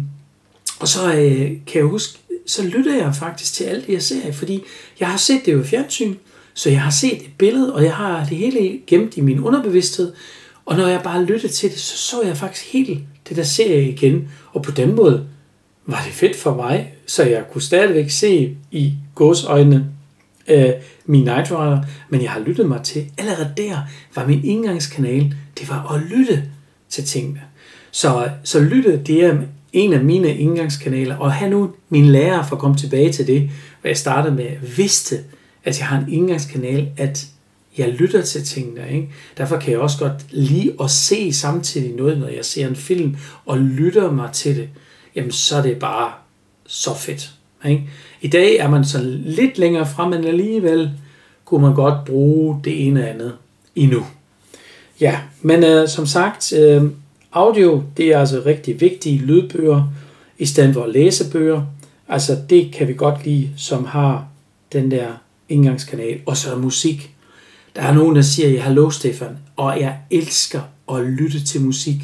og 0.80 0.88
så 0.88 1.14
øh, 1.16 1.52
kan 1.68 1.76
jeg 1.76 1.84
huske, 1.84 2.20
så 2.48 2.64
lytter 2.64 2.96
jeg 2.96 3.16
faktisk 3.16 3.54
til 3.54 3.64
alt 3.64 3.88
det, 3.88 3.94
jeg 3.94 4.02
ser, 4.02 4.32
fordi 4.32 4.64
jeg 5.00 5.08
har 5.08 5.18
set 5.18 5.46
det 5.46 5.54
jo 5.54 5.62
i 5.62 5.64
fjernsyn, 5.64 6.16
så 6.54 6.70
jeg 6.70 6.82
har 6.82 6.92
set 6.92 7.22
et 7.22 7.32
billede, 7.38 7.74
og 7.74 7.84
jeg 7.84 7.96
har 7.96 8.26
det 8.26 8.38
hele 8.38 8.80
gemt 8.88 9.18
i 9.18 9.22
min 9.22 9.40
underbevidsthed, 9.40 10.14
og 10.66 10.76
når 10.76 10.88
jeg 10.88 11.02
bare 11.04 11.26
lyttede 11.26 11.54
til 11.54 11.70
det, 11.70 11.80
så 11.80 11.98
så 11.98 12.22
jeg 12.22 12.38
faktisk 12.38 12.74
helt 12.74 13.00
det 13.30 13.38
der 13.38 13.44
serie 13.44 13.90
igen, 13.90 14.32
og 14.52 14.64
på 14.64 14.72
den 14.72 14.96
måde 14.96 15.28
var 15.86 16.02
det 16.06 16.14
fedt 16.14 16.36
for 16.36 16.56
mig, 16.56 16.94
så 17.06 17.24
jeg 17.24 17.44
kunne 17.52 17.62
stadigvæk 17.62 18.10
se 18.10 18.58
i 18.72 18.94
gåsøjne 19.16 19.92
øh, 20.48 20.70
min 21.06 21.24
Night 21.24 21.52
Rider, 21.52 21.82
men 22.10 22.22
jeg 22.22 22.32
har 22.32 22.40
lyttet 22.40 22.66
mig 22.66 22.82
til, 22.84 23.06
allerede 23.18 23.54
der 23.58 23.78
var 24.16 24.28
min 24.28 24.46
indgangskanal, 24.46 25.36
det 25.60 25.70
var 25.70 25.94
at 25.94 26.02
lytte 26.02 26.44
til 26.90 27.04
tingene. 27.06 27.42
Så, 27.92 28.30
så 28.44 28.60
lytte, 28.60 28.98
det 28.98 29.26
er 29.26 29.38
en 29.74 29.94
af 29.94 30.04
mine 30.04 30.38
indgangskanaler, 30.38 31.18
og 31.18 31.34
have 31.34 31.52
nu 31.52 31.72
min 31.90 32.06
lærer 32.06 32.44
for 32.44 32.56
at 32.56 32.60
komme 32.60 32.78
tilbage 32.78 33.12
til 33.12 33.28
det, 33.28 33.50
hvor 33.82 33.88
jeg 33.88 33.98
startede 33.98 34.36
med, 34.36 34.50
vidste, 34.76 35.20
at 35.64 35.80
jeg 35.80 35.88
har 35.88 35.98
en 35.98 36.14
indgangskanal, 36.14 36.90
at 36.98 37.26
jeg 37.78 37.90
lytter 37.90 38.22
til 38.22 38.44
tingene. 38.44 38.82
Ikke? 38.92 39.10
Derfor 39.38 39.58
kan 39.58 39.72
jeg 39.72 39.80
også 39.80 39.98
godt 40.00 40.26
lide 40.30 40.74
at 40.84 40.92
se 40.92 41.34
samtidig 41.34 41.96
noget, 41.96 42.18
når 42.18 42.28
jeg 42.28 42.46
ser 42.46 42.68
en 42.68 42.76
film, 42.76 43.16
og 43.46 43.58
lytter 43.58 44.12
mig 44.12 44.30
til 44.32 44.56
det. 44.56 44.70
Jamen, 45.16 45.32
så 45.32 45.56
er 45.56 45.62
det 45.62 45.80
bare 45.80 46.12
så 46.68 46.96
fedt. 46.96 47.32
Ikke? 47.66 47.84
I 48.22 48.28
dag 48.28 48.56
er 48.56 48.70
man 48.70 48.86
så 48.86 49.00
lidt 49.26 49.58
længere 49.58 49.88
frem, 49.88 50.10
men 50.10 50.24
alligevel 50.24 50.92
kunne 51.46 51.62
man 51.62 51.74
godt 51.74 52.06
bruge 52.06 52.60
det 52.64 52.88
ene 52.88 53.04
og 53.04 53.10
andet 53.10 53.34
endnu. 53.76 54.06
Ja, 55.02 55.20
men 55.42 55.64
øh, 55.64 55.88
som 55.88 56.06
sagt, 56.06 56.54
øh, 56.54 56.84
audio 57.34 57.84
det 57.98 58.08
er 58.08 58.20
altså 58.20 58.44
rigtig 58.46 58.82
vigtige 58.82 59.18
lydbøger, 59.18 59.94
i 60.38 60.46
stedet 60.46 60.74
for 60.74 60.88
læsebøger. 60.88 61.62
Altså 62.08 62.38
det 62.50 62.72
kan 62.74 62.88
vi 62.88 62.94
godt 62.94 63.26
lide, 63.26 63.50
som 63.58 63.86
har 63.86 64.28
den 64.74 64.92
der 64.92 65.08
indgangskanal. 65.50 66.20
Og 66.26 66.38
så 66.38 66.54
er 66.54 66.58
musik. 66.58 67.16
Der 67.76 67.82
er 67.82 67.94
nogen, 67.94 68.16
der 68.16 68.22
siger, 68.22 68.62
hallo 68.62 68.90
Stefan, 68.90 69.38
og 69.56 69.80
jeg 69.80 69.98
elsker 70.12 70.62
at 70.92 71.02
lytte 71.02 71.44
til 71.44 71.62
musik. 71.62 71.98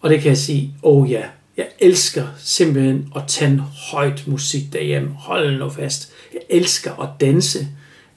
Og 0.00 0.10
det 0.10 0.20
kan 0.20 0.28
jeg 0.28 0.38
sige, 0.38 0.74
åh 0.82 1.02
oh 1.02 1.10
ja, 1.10 1.22
jeg 1.56 1.66
elsker 1.80 2.26
simpelthen 2.38 3.08
at 3.16 3.22
tænde 3.26 3.62
højt 3.92 4.24
musik 4.26 4.72
derhjemme. 4.72 5.10
Hold 5.18 5.58
nu 5.58 5.70
fast. 5.70 6.12
Jeg 6.32 6.40
elsker 6.50 7.02
at 7.02 7.08
danse. 7.20 7.66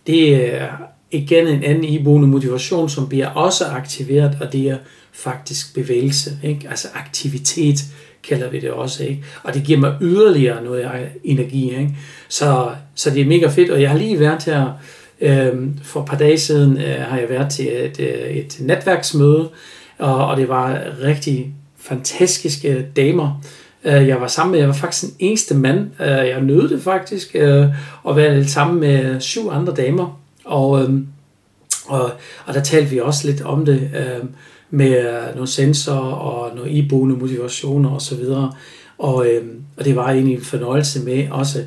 Det 0.07 0.53
er 0.55 0.69
igen 1.11 1.47
en 1.47 1.63
anden 1.63 1.83
iboende 1.83 2.27
motivation, 2.27 2.89
som 2.89 3.09
bliver 3.09 3.27
også 3.27 3.65
aktiveret, 3.65 4.37
og 4.41 4.53
det 4.53 4.69
er 4.69 4.77
faktisk 5.15 5.73
bevægelse. 5.73 6.39
Ikke? 6.43 6.67
Altså 6.69 6.87
aktivitet 6.93 7.79
kalder 8.23 8.49
vi 8.49 8.59
det 8.59 8.71
også. 8.71 9.03
Ikke? 9.03 9.23
Og 9.43 9.53
det 9.53 9.63
giver 9.63 9.79
mig 9.79 9.97
yderligere 10.01 10.63
noget 10.63 10.89
energi. 11.23 11.69
Ikke? 11.69 11.89
Så, 12.29 12.69
så 12.95 13.09
det 13.09 13.21
er 13.21 13.25
mega 13.25 13.47
fedt, 13.47 13.71
og 13.71 13.81
jeg 13.81 13.89
har 13.89 13.97
lige 13.97 14.19
været 14.19 14.43
her 14.43 14.73
øh, 15.21 15.53
for 15.83 15.99
et 15.99 16.05
par 16.05 16.17
dage 16.17 16.37
siden, 16.37 16.77
øh, 16.77 17.01
har 17.01 17.19
jeg 17.19 17.29
været 17.29 17.51
til 17.51 17.85
et, 17.85 17.99
øh, 17.99 18.29
et 18.29 18.57
netværksmøde, 18.59 19.49
og, 19.97 20.27
og 20.27 20.37
det 20.37 20.49
var 20.49 20.81
rigtig 21.03 21.53
fantastiske 21.77 22.85
damer. 22.95 23.41
Øh, 23.85 24.07
jeg 24.07 24.21
var 24.21 24.27
sammen 24.27 24.51
med, 24.51 24.59
jeg 24.59 24.67
var 24.67 24.75
faktisk 24.75 25.03
den 25.03 25.15
eneste 25.19 25.55
mand. 25.55 25.89
Øh, 25.99 26.07
jeg 26.07 26.41
nød 26.41 26.69
det 26.69 26.81
faktisk, 26.81 27.31
øh, 27.35 27.65
at 28.09 28.15
være 28.15 28.45
sammen 28.45 28.79
med 28.79 29.21
syv 29.21 29.49
andre 29.51 29.73
damer. 29.73 30.21
Og, 30.45 30.81
øhm, 30.81 31.07
og, 31.87 32.11
og 32.45 32.53
der 32.53 32.61
talte 32.61 32.89
vi 32.89 32.99
også 32.99 33.27
lidt 33.27 33.41
om 33.41 33.65
det 33.65 33.89
øhm, 33.95 34.29
med 34.69 34.99
øh, 34.99 35.35
nogle 35.35 35.47
sensorer 35.47 36.13
og 36.13 36.55
nogle 36.55 36.71
iboende 36.71 37.15
motivationer 37.15 37.95
osv. 37.95 38.23
Og, 38.23 38.53
og, 38.97 39.27
øhm, 39.27 39.61
og 39.77 39.85
det 39.85 39.95
var 39.95 40.09
egentlig 40.09 40.35
en 40.35 40.41
fornøjelse 40.41 41.03
med 41.03 41.29
også, 41.31 41.63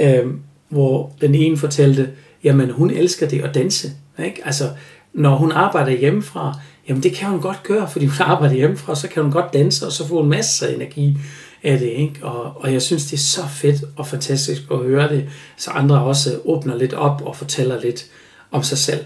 øhm, 0.00 0.40
hvor 0.68 1.12
den 1.20 1.34
ene 1.34 1.56
fortalte, 1.56 2.08
jamen 2.44 2.70
hun 2.70 2.90
elsker 2.90 3.28
det 3.28 3.40
at 3.40 3.54
danse. 3.54 3.90
Ikke? 4.24 4.42
Altså, 4.44 4.70
når 5.14 5.36
hun 5.36 5.52
arbejder 5.52 5.92
hjemmefra, 5.98 6.58
Jamen 6.88 7.02
det 7.02 7.12
kan 7.12 7.28
hun 7.28 7.40
godt 7.40 7.62
gøre, 7.62 7.88
fordi 7.88 8.06
hun 8.06 8.20
arbejder 8.32 8.54
hjemmefra, 8.54 8.94
så 8.94 9.08
kan 9.08 9.22
hun 9.22 9.32
godt 9.32 9.52
danse, 9.52 9.86
og 9.86 9.92
så 9.92 10.08
får 10.08 10.20
hun 10.20 10.30
masser 10.30 10.66
af 10.66 10.72
energi 10.72 11.16
af 11.62 11.78
det. 11.78 11.86
Ikke? 11.86 12.14
Og, 12.22 12.62
og 12.62 12.72
jeg 12.72 12.82
synes, 12.82 13.04
det 13.04 13.12
er 13.12 13.20
så 13.20 13.48
fedt 13.48 13.84
og 13.96 14.06
fantastisk 14.06 14.62
at 14.70 14.78
høre 14.78 15.08
det, 15.08 15.28
så 15.56 15.70
andre 15.70 16.02
også 16.02 16.40
åbner 16.44 16.76
lidt 16.76 16.94
op 16.94 17.22
og 17.24 17.36
fortæller 17.36 17.80
lidt 17.80 18.06
om 18.50 18.62
sig 18.62 18.78
selv. 18.78 19.04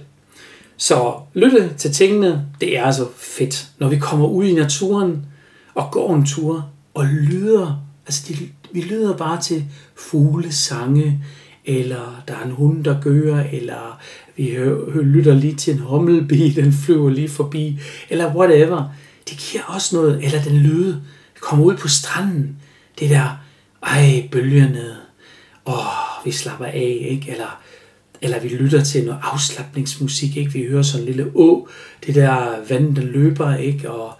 Så 0.76 1.14
lytte 1.34 1.70
til 1.78 1.92
tingene, 1.92 2.46
det 2.60 2.78
er 2.78 2.84
altså 2.84 3.06
fedt. 3.16 3.68
Når 3.78 3.88
vi 3.88 3.98
kommer 3.98 4.26
ud 4.26 4.44
i 4.44 4.54
naturen 4.54 5.26
og 5.74 5.88
går 5.92 6.14
en 6.14 6.26
tur 6.26 6.68
og 6.94 7.06
lyder, 7.06 7.82
altså 8.06 8.24
de, 8.28 8.36
vi 8.72 8.80
lyder 8.80 9.16
bare 9.16 9.40
til 9.40 9.64
fugle 9.96 10.52
eller 11.64 12.22
der 12.28 12.34
er 12.34 12.44
en 12.44 12.50
hund, 12.50 12.84
der 12.84 13.00
gør, 13.00 13.42
eller 13.52 14.00
vi 14.36 14.50
hø- 14.54 15.02
lytter 15.02 15.34
lige 15.34 15.54
til 15.54 15.72
en 15.74 15.78
hummelbi, 15.80 16.50
den 16.60 16.72
flyver 16.72 17.10
lige 17.10 17.28
forbi, 17.28 17.80
eller 18.10 18.34
whatever. 18.34 18.84
Det 19.28 19.38
giver 19.38 19.62
også 19.64 19.96
noget, 19.96 20.24
eller 20.24 20.42
den 20.42 20.56
lyde, 20.56 21.02
vi 21.34 21.40
kommer 21.40 21.64
ud 21.64 21.76
på 21.76 21.88
stranden, 21.88 22.56
det 22.98 23.10
der, 23.10 23.38
ej, 23.82 24.28
bølgerne, 24.32 24.96
åh, 25.66 26.24
vi 26.24 26.32
slapper 26.32 26.66
af, 26.66 26.98
ikke? 27.10 27.30
Eller, 27.32 27.60
eller 28.20 28.40
vi 28.40 28.48
lytter 28.48 28.84
til 28.84 29.04
noget 29.04 29.20
afslappningsmusik, 29.22 30.36
ikke? 30.36 30.52
Vi 30.52 30.66
hører 30.66 30.82
sådan 30.82 31.06
en 31.06 31.06
lille 31.06 31.30
å, 31.34 31.68
det 32.06 32.14
der 32.14 32.56
vand, 32.68 32.96
der 32.96 33.02
løber, 33.02 33.56
ikke? 33.56 33.90
Og 33.90 34.12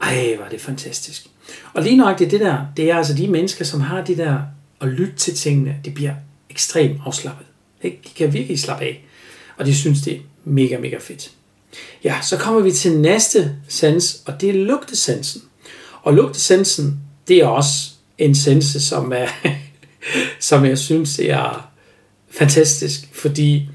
ej, 0.00 0.36
var 0.38 0.48
det 0.48 0.60
fantastisk. 0.60 1.26
Og 1.72 1.82
lige 1.82 1.96
nøjagtigt 1.96 2.30
det 2.30 2.40
der, 2.40 2.66
det 2.76 2.90
er 2.90 2.96
altså 2.96 3.14
de 3.14 3.28
mennesker, 3.28 3.64
som 3.64 3.80
har 3.80 4.04
de 4.04 4.16
der 4.16 4.38
at 4.80 4.88
lytte 4.88 5.16
til 5.16 5.34
tingene, 5.34 5.76
det 5.84 5.94
bliver 5.94 6.14
ekstremt 6.50 7.00
afslappet. 7.06 7.46
Ikke? 7.82 8.00
De 8.04 8.10
kan 8.16 8.32
virkelig 8.32 8.60
slappe 8.60 8.84
af. 8.84 9.04
Og 9.56 9.66
de 9.66 9.74
synes, 9.74 10.00
det 10.00 10.12
er 10.12 10.20
mega, 10.44 10.78
mega 10.78 10.98
fedt. 11.00 11.30
Ja, 12.04 12.18
så 12.22 12.36
kommer 12.36 12.60
vi 12.60 12.72
til 12.72 13.00
næste 13.00 13.56
sans, 13.68 14.22
og 14.26 14.40
det 14.40 14.48
er 14.48 14.54
lugtesansen. 14.54 15.42
Og 16.02 16.14
lugtesansen, 16.14 17.00
det 17.28 17.36
er 17.36 17.46
også 17.46 17.90
en 18.18 18.34
sense, 18.34 18.80
som, 18.80 19.12
er, 19.12 19.28
som 20.48 20.64
jeg 20.64 20.78
synes 20.78 21.18
er 21.18 21.69
fantastisk, 22.30 23.08
fordi 23.12 23.68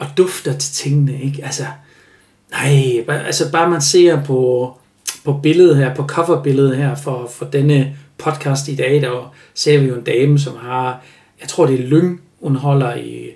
at 0.00 0.06
dufter 0.16 0.52
til 0.52 0.72
tingene, 0.72 1.22
ikke? 1.22 1.44
Altså, 1.44 1.64
nej, 2.50 3.04
altså 3.08 3.52
bare 3.52 3.70
man 3.70 3.82
ser 3.82 4.24
på, 4.24 4.72
på 5.24 5.32
billedet 5.42 5.76
her, 5.76 5.94
på 5.94 6.06
coverbilledet 6.06 6.76
her 6.76 6.94
for, 6.94 7.30
for 7.34 7.44
denne 7.44 7.96
podcast 8.18 8.68
i 8.68 8.74
dag, 8.74 9.02
der 9.02 9.34
ser 9.54 9.78
vi 9.78 9.86
jo 9.86 9.94
en 9.94 10.04
dame, 10.04 10.38
som 10.38 10.56
har, 10.56 11.02
jeg 11.40 11.48
tror 11.48 11.66
det 11.66 11.80
er 11.80 11.86
lyng, 11.86 12.20
hun 12.40 12.56
holder 12.56 12.94
i, 12.94 13.26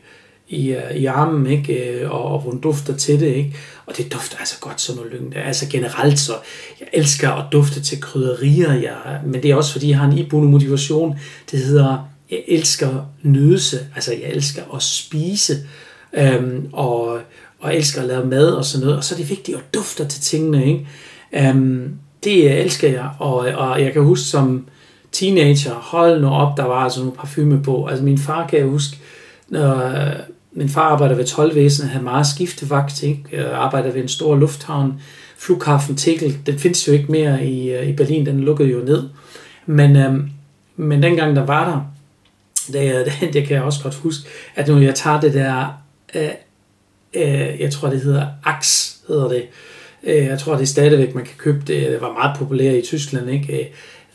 i, 0.49 0.68
øh, 0.70 0.96
i 0.96 1.06
armen, 1.06 1.46
ikke? 1.46 1.90
Øh, 1.90 2.11
og, 2.11 2.25
og 2.25 2.40
hun 2.40 2.61
dufter 2.61 2.96
til 2.96 3.20
det, 3.20 3.26
ikke? 3.26 3.56
Og 3.87 3.96
det 3.96 4.12
dufter 4.12 4.38
altså 4.38 4.56
godt 4.61 4.80
som 4.80 4.96
noget 4.96 5.12
lyng. 5.12 5.37
Altså 5.37 5.68
generelt 5.70 6.18
så, 6.18 6.32
jeg 6.80 6.88
elsker 6.92 7.30
at 7.30 7.44
dufte 7.52 7.82
til 7.82 8.00
krydderier, 8.00 8.73
jeg, 8.73 9.20
men 9.25 9.42
det 9.42 9.50
er 9.50 9.54
også 9.54 9.73
fordi, 9.73 9.90
jeg 9.90 9.99
har 9.99 10.06
en 10.06 10.18
iboende 10.18 10.50
motivation. 10.50 11.18
Det 11.50 11.58
hedder, 11.58 12.08
jeg 12.30 12.45
elsker 12.49 13.06
nydelse, 13.23 13.87
altså 13.95 14.12
jeg 14.12 14.30
elsker 14.30 14.62
at 14.75 14.83
spise, 14.83 15.56
øhm, 16.12 16.68
og, 16.73 17.18
og 17.61 17.76
elsker 17.76 18.00
at 18.00 18.06
lave 18.06 18.26
mad 18.26 18.50
og 18.50 18.64
sådan 18.64 18.85
noget. 18.85 18.99
Og 18.99 19.04
så 19.04 19.14
er 19.14 19.18
det 19.18 19.30
vigtigt 19.30 19.56
at 19.56 19.75
dufte 19.75 20.06
til 20.06 20.21
tingene, 20.21 20.66
ikke? 20.66 20.87
Øhm, 21.33 21.95
det 22.25 22.61
elsker 22.61 22.88
jeg, 22.88 23.11
og, 23.18 23.37
og 23.37 23.83
jeg 23.83 23.92
kan 23.92 24.02
huske 24.02 24.25
som 24.25 24.66
teenager, 25.12 25.75
hold 25.75 26.21
nu 26.21 26.28
op, 26.28 26.56
der 26.56 26.64
var 26.64 26.75
altså 26.85 27.00
nogle 27.00 27.16
parfume 27.16 27.62
på. 27.62 27.87
Altså 27.87 28.04
min 28.04 28.18
far 28.18 28.47
kan 28.47 28.59
jeg 28.59 28.66
huske, 28.66 28.97
når 29.49 29.87
øh, 29.87 30.12
min 30.52 30.68
far 30.68 30.83
arbejder 30.83 31.14
ved 31.14 31.25
tolvvæsenet, 31.25 31.90
havde 31.90 32.04
meget 32.04 32.26
skiftevagt, 32.26 33.02
ikke? 33.02 33.23
Øh, 33.33 33.38
jeg 33.38 33.52
arbejder 33.52 33.90
ved 33.92 34.02
en 34.02 34.09
stor 34.09 34.37
lufthavn, 34.37 35.00
flughafen 35.38 35.97
Tegel, 35.97 36.38
den 36.47 36.59
findes 36.59 36.88
jo 36.88 36.92
ikke 36.92 37.12
mere 37.12 37.47
i, 37.47 37.73
øh, 37.73 37.88
i 37.88 37.92
Berlin, 37.92 38.26
den 38.26 38.40
lukkede 38.40 38.68
jo 38.68 38.78
ned. 38.78 39.09
Men, 39.66 39.97
øhm, 39.97 40.30
men 40.76 41.02
dengang 41.02 41.37
der 41.37 41.45
var 41.45 41.71
der, 41.71 41.80
det, 42.73 43.06
det, 43.06 43.12
det 43.35 43.46
kan 43.46 43.56
jeg 43.56 43.62
også 43.62 43.82
godt 43.82 43.94
huske, 43.94 44.28
at 44.54 44.68
når 44.68 44.78
jeg 44.78 44.94
tager 44.94 45.20
det 45.20 45.35
der, 45.35 45.82
øh, 46.14 46.28
øh, 47.14 47.61
jeg 47.61 47.70
tror 47.70 47.90
det 47.90 48.00
hedder 48.00 48.26
Axe, 48.44 48.96
hedder 49.08 49.28
det, 49.28 49.42
øh, 50.02 50.25
jeg 50.25 50.38
tror 50.38 50.52
det 50.52 50.62
er 50.62 50.66
stadigvæk, 50.66 51.14
man 51.14 51.25
kan 51.25 51.35
købe 51.38 51.58
det, 51.58 51.90
det 51.90 52.00
var 52.00 52.12
meget 52.12 52.37
populært 52.38 52.75
i 52.75 52.82
Tyskland, 52.82 53.30
ikke? 53.30 53.61
Øh, 53.61 53.66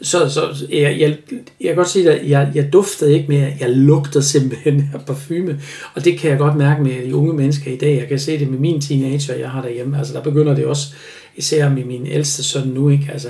så, 0.01 0.29
så 0.29 0.65
jeg, 0.69 0.99
jeg, 0.99 1.17
jeg 1.31 1.67
kan 1.67 1.75
godt 1.75 1.89
sige, 1.89 2.11
at 2.11 2.29
jeg, 2.29 2.51
jeg 2.55 2.73
duftede 2.73 3.13
ikke 3.13 3.25
mere, 3.27 3.53
jeg 3.59 3.69
lugtede 3.69 4.23
simpelthen 4.23 4.89
af 4.93 5.05
parfume. 5.05 5.59
Og 5.93 6.05
det 6.05 6.19
kan 6.19 6.31
jeg 6.31 6.37
godt 6.37 6.55
mærke 6.55 6.83
med 6.83 7.05
de 7.05 7.15
unge 7.15 7.33
mennesker 7.33 7.71
i 7.71 7.77
dag. 7.77 7.97
Jeg 7.97 8.07
kan 8.07 8.19
se 8.19 8.39
det 8.39 8.47
med 8.47 8.59
min 8.59 8.81
teenager, 8.81 9.35
jeg 9.35 9.49
har 9.49 9.61
derhjemme. 9.61 9.97
Altså 9.97 10.13
der 10.13 10.21
begynder 10.21 10.55
det 10.55 10.65
også, 10.65 10.93
især 11.35 11.69
med 11.69 11.85
min 11.85 12.07
ældste 12.07 12.43
søn 12.43 12.67
nu, 12.67 12.89
ikke? 12.89 13.09
Altså, 13.11 13.29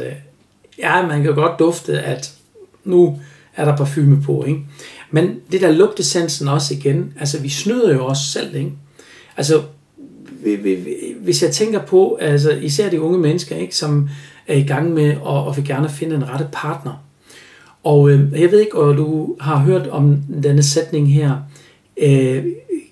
ja, 0.78 1.08
man 1.08 1.24
kan 1.24 1.36
godt 1.36 1.60
dufte, 1.60 2.00
at 2.00 2.34
nu 2.84 3.20
er 3.56 3.66
der 3.66 3.78
parfume 3.78 4.22
på, 4.22 4.44
ikke? 4.48 4.60
Men 5.12 5.40
det 5.52 5.62
der 5.62 5.72
lugtesansen 5.72 6.48
også 6.48 6.74
igen, 6.74 7.14
altså 7.20 7.42
vi 7.42 7.50
snyder 7.50 7.94
jo 7.94 8.06
os 8.06 8.18
selv, 8.18 8.56
ikke? 8.56 8.72
Altså, 9.38 9.62
hvis 11.22 11.44
jeg 11.44 11.52
tænker 11.52 11.80
på, 11.80 12.18
altså 12.22 12.52
især 12.52 12.90
de 12.90 13.02
unge 13.02 13.20
mennesker, 13.20 13.56
ikke, 13.56 13.76
som 13.76 14.10
er 14.48 14.56
i 14.56 14.64
gang 14.64 14.94
med 14.94 15.10
at, 15.10 15.22
og 15.22 15.58
vil 15.58 15.66
gerne 15.66 15.90
finde 15.90 16.16
en 16.16 16.30
rette 16.30 16.48
partner. 16.52 17.04
Og 17.84 18.10
øh, 18.10 18.42
jeg 18.42 18.52
ved 18.52 18.60
ikke, 18.60 18.78
om 18.78 18.96
du 18.96 19.36
har 19.40 19.58
hørt 19.58 19.88
om 19.88 20.18
denne 20.44 20.64
sætning 20.64 21.14
her, 21.14 21.38
øh, 21.98 22.46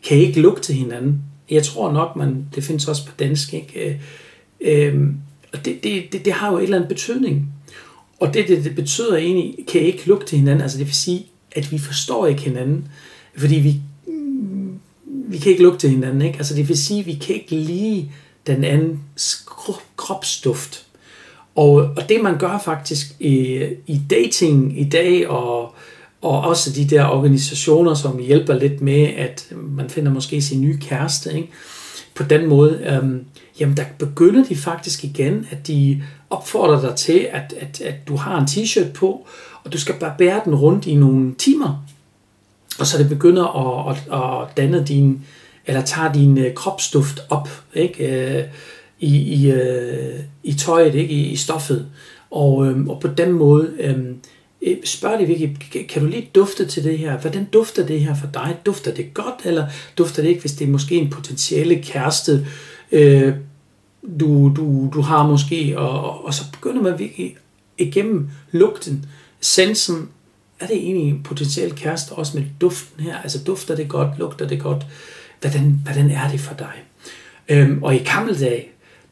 kan 0.04 0.18
I 0.18 0.22
ikke 0.22 0.42
lugte 0.42 0.74
hinanden? 0.74 1.22
Jeg 1.52 1.64
tror 1.64 1.92
nok, 1.92 2.16
man, 2.16 2.46
det 2.56 2.64
findes 2.64 2.88
også 2.88 3.06
på 3.06 3.12
dansk, 3.20 3.54
ikke? 3.54 3.90
Øh, 3.90 3.96
øh 4.62 5.04
og 5.54 5.66
det, 5.66 5.84
det, 5.84 6.04
det, 6.12 6.26
det 6.26 6.34
har 6.34 6.52
jo 6.52 6.58
et 6.58 6.64
eller 6.64 6.78
andet 6.78 6.90
betydning. 6.90 7.54
Og 8.20 8.34
det, 8.34 8.48
det, 8.48 8.64
det 8.64 8.76
betyder 8.76 9.16
egentlig, 9.16 9.66
kan 9.68 9.82
ikke 9.82 10.08
lugte 10.08 10.38
hinanden? 10.38 10.62
Altså 10.62 10.78
det 10.78 10.86
vil 10.86 10.96
sige, 10.96 11.26
at 11.52 11.72
vi 11.72 11.78
forstår 11.78 12.28
ikke 12.28 12.42
hinanden, 12.42 12.88
fordi 13.38 13.56
vi, 13.56 13.82
vi 15.06 15.38
kan 15.38 15.52
ikke 15.52 15.64
lugte 15.64 15.90
hinanden. 15.90 16.22
Ikke? 16.22 16.38
Altså 16.38 16.56
det 16.56 16.68
vil 16.68 16.78
sige, 16.78 17.00
at 17.00 17.06
vi 17.06 17.14
kan 17.14 17.36
ikke 17.36 17.56
lide 17.56 18.10
den 18.48 18.64
anden 18.64 19.00
kropsduft. 19.98 20.86
Og, 21.56 21.74
og 21.74 22.10
det 22.10 22.24
man 22.24 22.38
gør 22.38 22.62
faktisk 22.66 23.16
i, 23.20 23.64
i 23.88 24.02
dating 24.10 24.80
i 24.80 24.90
dag, 24.90 25.30
og, 25.30 25.76
og 26.22 26.42
også 26.42 26.72
de 26.72 26.86
der 26.86 27.06
organisationer, 27.06 27.94
som 27.94 28.20
hjælper 28.20 28.54
lidt 28.54 28.82
med, 28.82 29.04
at 29.04 29.54
man 29.56 29.90
finder 29.90 30.12
måske 30.12 30.42
sin 30.42 30.62
nye 30.62 30.78
kæreste, 30.82 31.34
ikke? 31.36 31.50
på 32.20 32.24
den 32.24 32.46
måde, 32.46 32.80
øhm, 32.86 33.26
jamen 33.60 33.78
der 33.78 33.84
begynder 33.98 34.44
de 34.44 34.56
faktisk 34.56 35.04
igen, 35.04 35.48
at 35.52 35.68
de 35.68 36.04
opfordrer 36.30 36.82
dig 36.82 36.96
til, 36.96 37.28
at, 37.32 37.54
at, 37.60 37.82
at 37.82 38.08
du 38.08 38.16
har 38.16 38.40
en 38.40 38.46
t-shirt 38.46 38.92
på, 38.94 39.28
og 39.64 39.74
du 39.74 39.80
skal 39.80 39.96
bare 40.00 40.16
bære 40.18 40.42
den 40.46 40.56
rundt 40.56 40.86
i 40.86 40.96
nogle 40.96 41.36
timer, 41.36 41.86
og 42.80 42.88
så 42.88 42.98
det 42.98 43.10
begynder 43.10 43.46
at, 43.46 43.98
at, 43.98 44.20
at 44.20 44.58
danne 44.58 44.86
din, 44.88 45.22
eller 45.66 45.82
tager 45.82 46.14
din 46.14 46.38
øh, 46.38 46.54
kropsduft 46.54 47.20
op, 47.30 47.50
ikke? 47.74 48.38
Øh, 48.38 48.44
I, 49.00 49.18
i, 49.18 49.52
øh, 49.52 50.20
i 50.44 50.54
tøjet, 50.54 50.96
ikke? 50.96 51.14
I, 51.14 51.30
i 51.30 51.36
stoffet. 51.36 51.88
Og, 52.32 52.68
øhm, 52.68 52.90
og 52.90 53.00
på 53.00 53.08
den 53.08 53.32
måde 53.32 53.72
øhm, 53.80 54.16
øh, 54.62 54.78
spørger 54.84 55.26
virkelig, 55.26 55.58
kan 55.90 56.02
du 56.02 56.08
lige 56.08 56.30
dufte 56.36 56.66
til 56.66 56.84
det 56.84 56.98
her? 56.98 57.18
Hvordan 57.18 57.46
dufter 57.46 57.86
det 57.86 58.02
her 58.02 58.16
for 58.16 58.28
dig? 58.34 58.58
Dufter 58.66 58.94
det 58.94 59.14
godt, 59.14 59.36
eller 59.46 59.68
dufter 59.98 60.22
det 60.22 60.30
ikke, 60.30 60.42
hvis 60.42 60.52
det 60.52 60.68
er 60.68 60.72
måske 60.72 60.96
en 60.96 61.10
potentielle 61.10 61.76
kæreste, 61.76 62.48
øh, 62.92 63.34
du, 64.20 64.54
du, 64.56 64.90
du 64.94 65.02
har 65.02 65.28
måske, 65.28 65.80
og, 65.80 66.26
og 66.26 66.34
så 66.34 66.44
begynder 66.52 66.82
man 66.82 67.00
virkelig 67.00 67.36
igennem 67.78 68.30
lugten, 68.52 69.06
sensen, 69.42 70.10
er 70.60 70.68
det 70.68 70.76
egentlig 70.76 71.10
en 71.10 71.24
potentiel 71.24 71.76
kæreste 71.76 72.12
også 72.12 72.38
med 72.38 72.46
duften 72.62 73.04
her? 73.04 73.18
Altså 73.18 73.44
dufter 73.44 73.76
det 73.76 73.90
godt, 73.90 74.20
lugter 74.20 74.48
det 74.48 74.62
godt? 74.62 74.86
Hvordan, 75.42 75.80
hvordan 75.84 76.12
er 76.12 76.32
det 76.32 76.40
for 76.40 76.54
dig? 76.54 76.74
Øhm, 77.50 77.84
og 77.84 77.96
i 77.96 77.98
gamle 77.98 78.40
dage, 78.40 78.66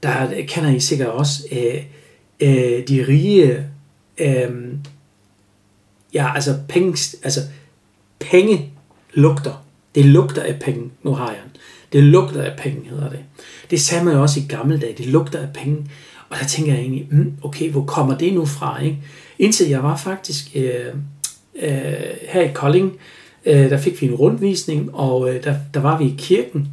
der 0.03 0.45
kender 0.47 0.69
I 0.69 0.79
sikkert 0.79 1.07
også 1.07 1.43
øh, 1.51 1.83
øh, 2.39 2.87
de 2.87 3.05
rige, 3.07 3.65
øh, 4.17 4.73
ja, 6.13 6.35
altså 6.35 6.57
penge, 6.69 7.17
altså 7.23 7.39
penge 8.19 8.73
lugter. 9.13 9.63
Det 9.95 10.05
lugter 10.05 10.43
af 10.43 10.59
penge. 10.59 10.91
Nu 11.03 11.13
har 11.13 11.29
jeg 11.29 11.39
den. 11.43 11.61
Det 11.93 12.03
lugter 12.03 12.43
af 12.43 12.57
penge, 12.57 12.89
hedder 12.89 13.09
det. 13.09 13.19
Det 13.71 13.81
sagde 13.81 14.05
man 14.05 14.13
jo 14.13 14.21
også 14.21 14.39
i 14.39 14.45
gamle 14.49 14.79
dage. 14.79 14.93
Det 14.97 15.05
lugter 15.05 15.39
af 15.39 15.47
penge. 15.53 15.77
Og 16.29 16.37
der 16.41 16.45
tænker 16.45 16.73
jeg 16.73 16.81
egentlig, 16.81 17.07
mm, 17.11 17.33
okay, 17.43 17.71
hvor 17.71 17.83
kommer 17.83 18.17
det 18.17 18.33
nu 18.33 18.45
fra? 18.45 18.81
Ikke? 18.83 18.97
Indtil 19.39 19.69
jeg 19.69 19.83
var 19.83 19.97
faktisk 19.97 20.47
øh, 20.55 20.85
øh, 21.61 21.71
her 22.29 22.41
i 22.41 22.51
Kolding, 22.53 22.97
øh, 23.45 23.69
der 23.69 23.77
fik 23.77 24.01
vi 24.01 24.07
en 24.07 24.15
rundvisning, 24.15 24.95
og 24.95 25.33
øh, 25.33 25.43
der, 25.43 25.55
der 25.73 25.79
var 25.79 25.97
vi 25.97 26.05
i 26.05 26.15
kirken. 26.17 26.67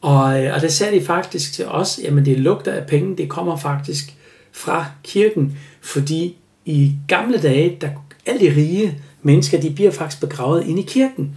Og, 0.00 0.44
øh, 0.44 0.54
og 0.54 0.60
der 0.60 0.68
sagde 0.68 1.00
de 1.00 1.04
faktisk 1.04 1.52
til 1.52 1.66
os, 1.66 2.00
jamen 2.02 2.24
det 2.24 2.38
lugter 2.38 2.72
af 2.72 2.86
penge, 2.86 3.16
det 3.16 3.28
kommer 3.28 3.56
faktisk 3.56 4.14
fra 4.52 4.86
kirken, 5.04 5.58
fordi 5.80 6.36
i 6.64 6.92
gamle 7.08 7.38
dage, 7.38 7.76
der 7.80 7.88
alle 8.26 8.40
de 8.40 8.56
rige 8.56 8.98
mennesker, 9.22 9.60
de 9.60 9.70
bliver 9.70 9.90
faktisk 9.90 10.20
begravet 10.20 10.66
inde 10.66 10.82
i 10.82 10.84
kirken. 10.88 11.30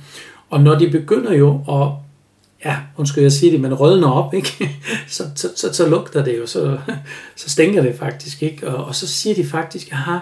Og 0.49 0.61
når 0.61 0.79
de 0.79 0.89
begynder 0.89 1.33
jo 1.33 1.61
at, 1.69 2.02
ja, 2.65 2.77
undskyld 2.97 3.23
jeg 3.23 3.31
sige 3.31 3.51
det, 3.51 3.61
men 3.61 3.73
rødner 3.73 4.09
op, 4.09 4.33
ikke? 4.33 4.69
Så, 5.07 5.23
så, 5.35 5.49
så, 5.55 5.73
så 5.73 5.89
lugter 5.89 6.23
det 6.23 6.37
jo, 6.37 6.47
så, 6.47 6.77
så 7.35 7.49
stinker 7.49 7.81
det 7.81 7.95
faktisk, 7.95 8.43
ikke? 8.43 8.67
Og, 8.67 8.85
og 8.85 8.95
så 8.95 9.07
siger 9.07 9.35
de 9.35 9.45
faktisk, 9.45 9.91
aha, 9.91 10.17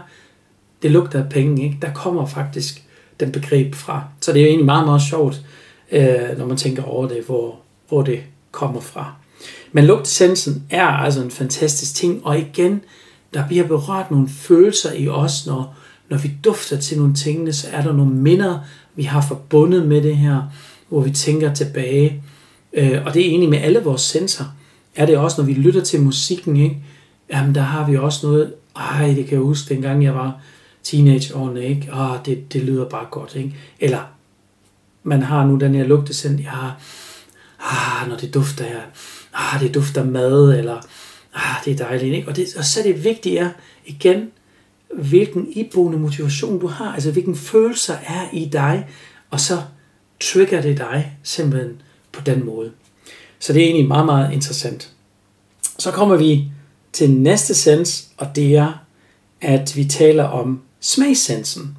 det 0.82 0.92
lugter 0.92 1.24
af 1.24 1.30
penge, 1.30 1.64
ikke? 1.64 1.78
Der 1.82 1.94
kommer 1.94 2.26
faktisk 2.26 2.84
den 3.20 3.32
begreb 3.32 3.76
fra. 3.76 4.04
Så 4.22 4.34
det 4.34 4.40
er 4.40 4.44
jo 4.44 4.48
egentlig 4.48 4.66
meget, 4.66 4.86
meget 4.86 5.02
sjovt, 5.02 5.42
øh, 5.92 6.38
når 6.38 6.46
man 6.46 6.58
tænker 6.58 6.84
over 6.84 7.08
det, 7.08 7.24
hvor, 7.26 7.60
hvor 7.90 8.02
det 8.02 8.20
kommer 8.52 8.82
fra. 8.82 9.14
Men 9.72 9.86
lugtesensen 9.86 10.64
er 10.70 10.88
altså 10.88 11.22
en 11.22 11.32
fantastisk 11.32 11.96
ting, 11.96 12.26
og 12.26 12.40
igen, 12.40 12.82
der 13.34 13.48
bliver 13.48 13.68
berørt 13.68 14.12
nogle 14.12 14.30
følelser 14.30 14.94
i 14.94 15.08
os, 15.08 15.48
når, 15.48 15.76
når 16.10 16.18
vi 16.18 16.32
dufter 16.44 16.78
til 16.78 16.98
nogle 16.98 17.14
tingene, 17.14 17.54
så 17.54 17.68
er 17.72 17.82
der 17.82 17.94
nogle 17.94 18.14
minder, 18.14 18.60
vi 18.96 19.04
har 19.04 19.22
forbundet 19.22 19.88
med 19.88 20.02
det 20.02 20.18
her, 20.18 20.42
hvor 20.90 21.02
vi 21.02 21.12
tænker 21.12 21.54
tilbage. 21.54 22.24
Øh, 22.74 23.06
og 23.06 23.14
det 23.14 23.22
er 23.22 23.30
egentlig 23.30 23.50
med 23.50 23.58
alle 23.58 23.80
vores 23.80 24.02
sensorer. 24.02 24.50
Er 24.96 25.06
det 25.06 25.18
også, 25.18 25.42
når 25.42 25.46
vi 25.46 25.54
lytter 25.54 25.82
til 25.82 26.02
musikken, 26.02 26.58
ikke? 26.58 26.78
Jamen, 27.30 27.56
der 27.56 27.62
har 27.62 27.90
vi 27.90 27.98
også 27.98 28.28
noget, 28.28 28.54
ej, 28.76 29.08
det 29.08 29.26
kan 29.26 29.34
jeg 29.34 29.40
huske, 29.40 29.74
dengang 29.74 30.04
jeg 30.04 30.16
var 30.16 30.42
teenageårene, 30.84 31.66
ikke? 31.66 31.90
Ah, 31.92 32.26
det, 32.26 32.54
det 32.54 32.64
lyder 32.64 32.90
bare 32.90 33.06
godt, 33.12 33.36
ikke? 33.36 33.56
Eller, 33.80 34.00
man 35.04 35.22
har 35.22 35.46
nu 35.46 35.56
den 35.56 35.76
her 35.76 35.84
lugtesend, 35.84 36.42
jeg 36.42 36.52
har, 36.52 36.82
ah, 37.60 38.10
når 38.10 38.18
det 38.18 38.34
dufter 38.34 38.64
her, 38.64 38.82
ah, 39.34 39.62
det 39.62 39.74
dufter 39.74 40.04
mad, 40.04 40.58
eller 40.58 40.82
ah, 41.34 41.66
det 41.66 41.74
er 41.74 41.86
dejligt, 41.86 42.16
ikke? 42.16 42.28
Og, 42.28 42.36
det, 42.36 42.48
og 42.58 42.66
så 42.66 42.80
er 42.80 42.84
det 42.84 43.04
vigtigt 43.04 43.40
er, 43.40 43.50
igen, 43.86 44.32
hvilken 44.94 45.48
iboende 45.52 46.00
motivation 46.00 46.60
du 46.60 46.68
har, 46.68 46.94
altså 46.94 47.12
hvilken 47.12 47.36
følelser 47.36 47.96
er 48.08 48.28
i 48.34 48.46
dig, 48.46 48.88
og 49.30 49.40
så 49.40 49.62
trigger 50.20 50.62
det 50.62 50.78
dig 50.78 51.18
simpelthen 51.24 51.82
på 52.14 52.22
den 52.22 52.46
måde. 52.46 52.72
Så 53.40 53.54
det 53.54 53.62
er 53.62 53.66
egentlig 53.66 53.88
meget, 53.88 54.06
meget 54.06 54.34
interessant. 54.34 54.92
Så 55.80 55.92
kommer 55.92 56.16
vi 56.16 56.52
til 56.94 57.12
næste 57.12 57.54
sens, 57.54 58.08
og 58.18 58.28
det 58.36 58.56
er, 58.56 58.86
at 59.42 59.74
vi 59.76 59.86
taler 59.86 60.24
om 60.24 60.62
smagssensen. 60.80 61.78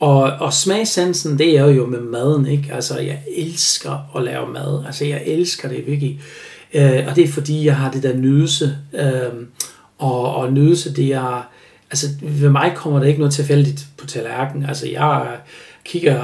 Og, 0.00 0.22
og 0.22 0.52
smagssensen, 0.52 1.38
det 1.38 1.58
er 1.58 1.66
jo 1.66 1.86
med 1.86 2.00
maden, 2.00 2.46
ikke? 2.46 2.72
Altså, 2.72 2.98
jeg 2.98 3.22
elsker 3.36 4.16
at 4.16 4.22
lave 4.22 4.52
mad. 4.52 4.84
Altså, 4.86 5.04
jeg 5.04 5.22
elsker 5.26 5.68
det 5.68 5.86
virkelig. 5.86 6.20
Øh, 6.74 7.04
og 7.08 7.16
det 7.16 7.24
er 7.24 7.28
fordi, 7.28 7.66
jeg 7.66 7.76
har 7.76 7.90
det 7.90 8.02
der 8.02 8.16
nydelse. 8.16 8.78
Øh, 8.92 9.46
og, 9.98 10.34
og 10.34 10.52
nydelse, 10.52 10.94
det 10.94 11.12
er... 11.12 11.48
Altså, 11.90 12.06
ved 12.22 12.48
mig 12.48 12.72
kommer 12.76 12.98
der 12.98 13.06
ikke 13.06 13.18
noget 13.18 13.34
tilfældigt 13.34 13.86
på 13.96 14.06
tallerkenen. 14.06 14.68
Altså, 14.68 14.88
jeg 14.88 15.38
kigger, 15.84 16.20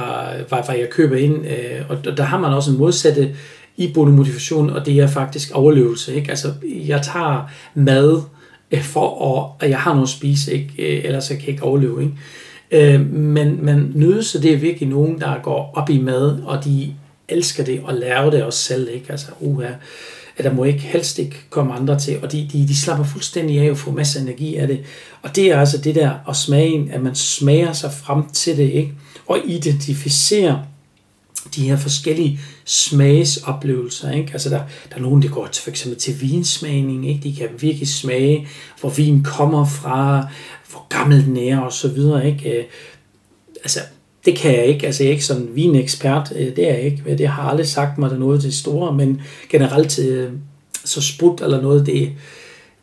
hvad, 0.49 0.59
hvad 0.65 0.75
jeg 0.75 0.89
køber 0.89 1.15
ind, 1.15 1.47
øh, 1.47 1.81
og 1.89 2.17
der 2.17 2.23
har 2.23 2.39
man 2.39 2.53
også 2.53 2.71
en 2.71 2.77
modsatte 2.77 3.35
iboende 3.77 4.13
motivation, 4.13 4.69
og 4.69 4.85
det 4.85 4.99
er 4.99 5.07
faktisk 5.07 5.51
overlevelse. 5.51 6.15
Ikke? 6.15 6.29
Altså, 6.29 6.53
jeg 6.63 7.01
tager 7.01 7.49
mad 7.75 8.21
øh, 8.71 8.81
for 8.81 9.37
at, 9.37 9.65
at 9.65 9.69
jeg 9.69 9.79
har 9.79 9.91
noget 9.93 10.07
at 10.07 10.09
spise, 10.09 10.53
ikke? 10.53 10.73
Øh, 10.79 11.05
ellers 11.05 11.29
jeg 11.29 11.37
kan 11.37 11.47
jeg 11.47 11.53
ikke 11.53 11.63
overleve. 11.63 12.01
Ikke? 12.03 12.93
Øh, 12.93 13.09
men, 13.13 13.65
men 13.65 13.91
nydelse, 13.95 14.41
det 14.41 14.53
er 14.53 14.57
virkelig 14.57 14.89
nogen, 14.89 15.19
der 15.19 15.41
går 15.43 15.71
op 15.75 15.89
i 15.89 16.01
mad, 16.01 16.39
og 16.45 16.65
de 16.65 16.93
elsker 17.29 17.63
det 17.63 17.81
og 17.83 17.93
lærer 17.93 18.29
det 18.29 18.43
også 18.43 18.59
selv. 18.59 18.89
Ikke? 18.93 19.05
Altså, 19.09 19.27
uha, 19.39 19.67
at 20.37 20.45
der 20.45 20.53
må 20.53 20.63
ikke 20.63 20.79
helst 20.79 21.19
ikke 21.19 21.35
komme 21.49 21.73
andre 21.73 21.99
til, 21.99 22.17
og 22.23 22.31
de, 22.31 22.49
de, 22.53 22.67
de 22.67 22.77
slapper 22.77 23.05
fuldstændig 23.05 23.59
af 23.59 23.71
og 23.71 23.77
får 23.77 23.91
masser 23.91 24.19
af 24.19 24.23
energi 24.23 24.55
af 24.55 24.67
det. 24.67 24.79
Og 25.21 25.35
det 25.35 25.51
er 25.51 25.59
altså 25.59 25.77
det 25.77 25.95
der 25.95 26.11
og 26.25 26.35
smagen, 26.35 26.91
at 26.91 27.01
man 27.01 27.15
smager 27.15 27.73
sig 27.73 27.91
frem 27.91 28.29
til 28.33 28.57
det, 28.57 28.69
ikke? 28.69 28.93
Og 29.31 29.39
identificere 29.45 30.65
de 31.55 31.69
her 31.69 31.77
forskellige 31.77 32.39
smagsoplevelser. 32.65 34.11
Ikke? 34.11 34.29
Altså 34.33 34.49
der, 34.49 34.61
der 34.89 34.95
er 34.95 34.99
nogen, 34.99 35.21
der 35.21 35.29
går 35.29 35.47
til, 35.47 35.63
for 35.63 35.69
eksempel 35.69 35.99
til 35.99 36.21
vinsmagning. 36.21 37.09
Ikke? 37.09 37.23
De 37.23 37.35
kan 37.35 37.49
virkelig 37.59 37.87
smage, 37.87 38.47
hvor 38.79 38.89
vin 38.89 39.23
kommer 39.23 39.65
fra, 39.65 40.27
hvor 40.71 40.85
gammel 40.89 41.25
den 41.25 41.37
er 41.37 41.59
og 41.59 41.73
så 41.73 41.87
videre. 41.87 42.27
Ikke? 42.27 42.59
Øh, 42.59 42.65
altså, 43.63 43.79
det 44.25 44.37
kan 44.37 44.51
jeg 44.51 44.65
ikke. 44.65 44.85
Altså, 44.85 45.03
jeg 45.03 45.07
er 45.07 45.13
ikke 45.13 45.25
sådan 45.25 45.49
vinekspert. 45.53 46.33
Øh, 46.35 46.55
det 46.55 46.69
er 46.69 46.73
jeg 46.73 46.81
ikke. 46.81 47.03
Øh, 47.05 47.17
det 47.17 47.27
har 47.27 47.43
aldrig 47.43 47.67
sagt 47.67 47.97
mig, 47.97 48.09
der 48.09 48.17
noget 48.17 48.41
til 48.41 48.53
store, 48.53 48.93
men 48.93 49.21
generelt 49.49 49.99
så 50.85 51.01
sprut 51.01 51.41
eller 51.41 51.61
noget, 51.61 51.85
det, 51.85 52.11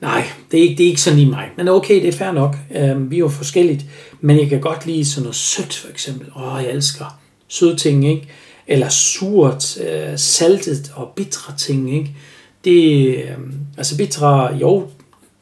nej, 0.01 0.25
det 0.51 0.59
er, 0.59 0.63
ikke, 0.63 0.79
det 0.79 0.85
er 0.85 0.89
ikke 0.89 1.01
sådan 1.01 1.19
lige 1.19 1.31
mig. 1.31 1.51
Men 1.57 1.69
okay, 1.69 1.95
det 1.95 2.09
er 2.09 2.13
fair 2.13 2.33
nok. 2.33 2.57
Um, 2.95 3.11
vi 3.11 3.17
er 3.17 3.21
jo 3.21 3.29
forskelligt. 3.29 3.85
Men 4.21 4.39
jeg 4.39 4.49
kan 4.49 4.61
godt 4.61 4.87
lide 4.87 5.05
sådan 5.05 5.23
noget 5.23 5.37
sødt, 5.37 5.75
for 5.75 5.89
eksempel. 5.89 6.29
Åh, 6.37 6.55
oh, 6.55 6.63
jeg 6.65 6.73
elsker 6.73 7.19
søde 7.49 7.77
ting, 7.77 8.09
ikke? 8.09 8.29
Eller 8.67 8.89
surt, 8.89 9.81
øh, 9.81 10.19
saltet 10.19 10.93
og 10.95 11.13
bitre 11.17 11.57
ting, 11.57 11.95
ikke? 11.95 12.15
Det, 12.65 13.07
øh, 13.17 13.37
altså 13.77 13.97
bitre, 13.97 14.55
jo, 14.55 14.89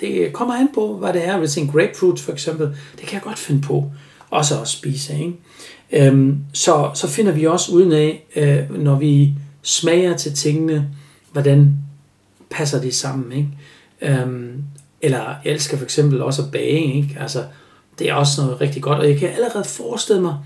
det 0.01 0.33
kommer 0.33 0.55
an 0.55 0.69
på, 0.75 0.97
hvad 0.97 1.13
det 1.13 1.25
er. 1.25 1.39
Hvis 1.39 1.57
en 1.57 1.69
grapefruit 1.69 2.21
for 2.21 2.33
eksempel, 2.33 2.67
det 2.67 3.07
kan 3.07 3.15
jeg 3.15 3.23
godt 3.23 3.39
finde 3.39 3.61
på 3.61 3.91
også 4.31 4.61
at 4.61 4.69
spise. 4.69 5.13
Ikke? 5.19 5.33
Øhm, 5.93 6.39
så, 6.53 6.91
så 6.95 7.09
finder 7.09 7.33
vi 7.33 7.47
også 7.47 7.73
uden 7.73 7.93
af, 7.93 8.25
øh, 8.37 8.83
når 8.83 8.99
vi 8.99 9.35
smager 9.63 10.17
til 10.17 10.35
tingene, 10.35 10.89
hvordan 11.33 11.75
passer 12.51 12.81
det 12.81 12.95
sammen. 12.95 13.33
Ikke? 13.33 13.49
Øhm, 14.01 14.63
eller 15.01 15.19
jeg 15.19 15.39
elsker 15.45 15.77
for 15.77 15.85
eksempel 15.85 16.23
også 16.23 16.43
at 16.43 16.51
bage. 16.51 16.95
Ikke? 16.95 17.17
Altså, 17.21 17.45
det 17.99 18.09
er 18.09 18.15
også 18.15 18.43
noget 18.43 18.61
rigtig 18.61 18.83
godt, 18.83 18.99
og 18.99 19.09
jeg 19.09 19.19
kan 19.19 19.29
allerede 19.29 19.65
forestille 19.65 20.23
mig, 20.23 20.37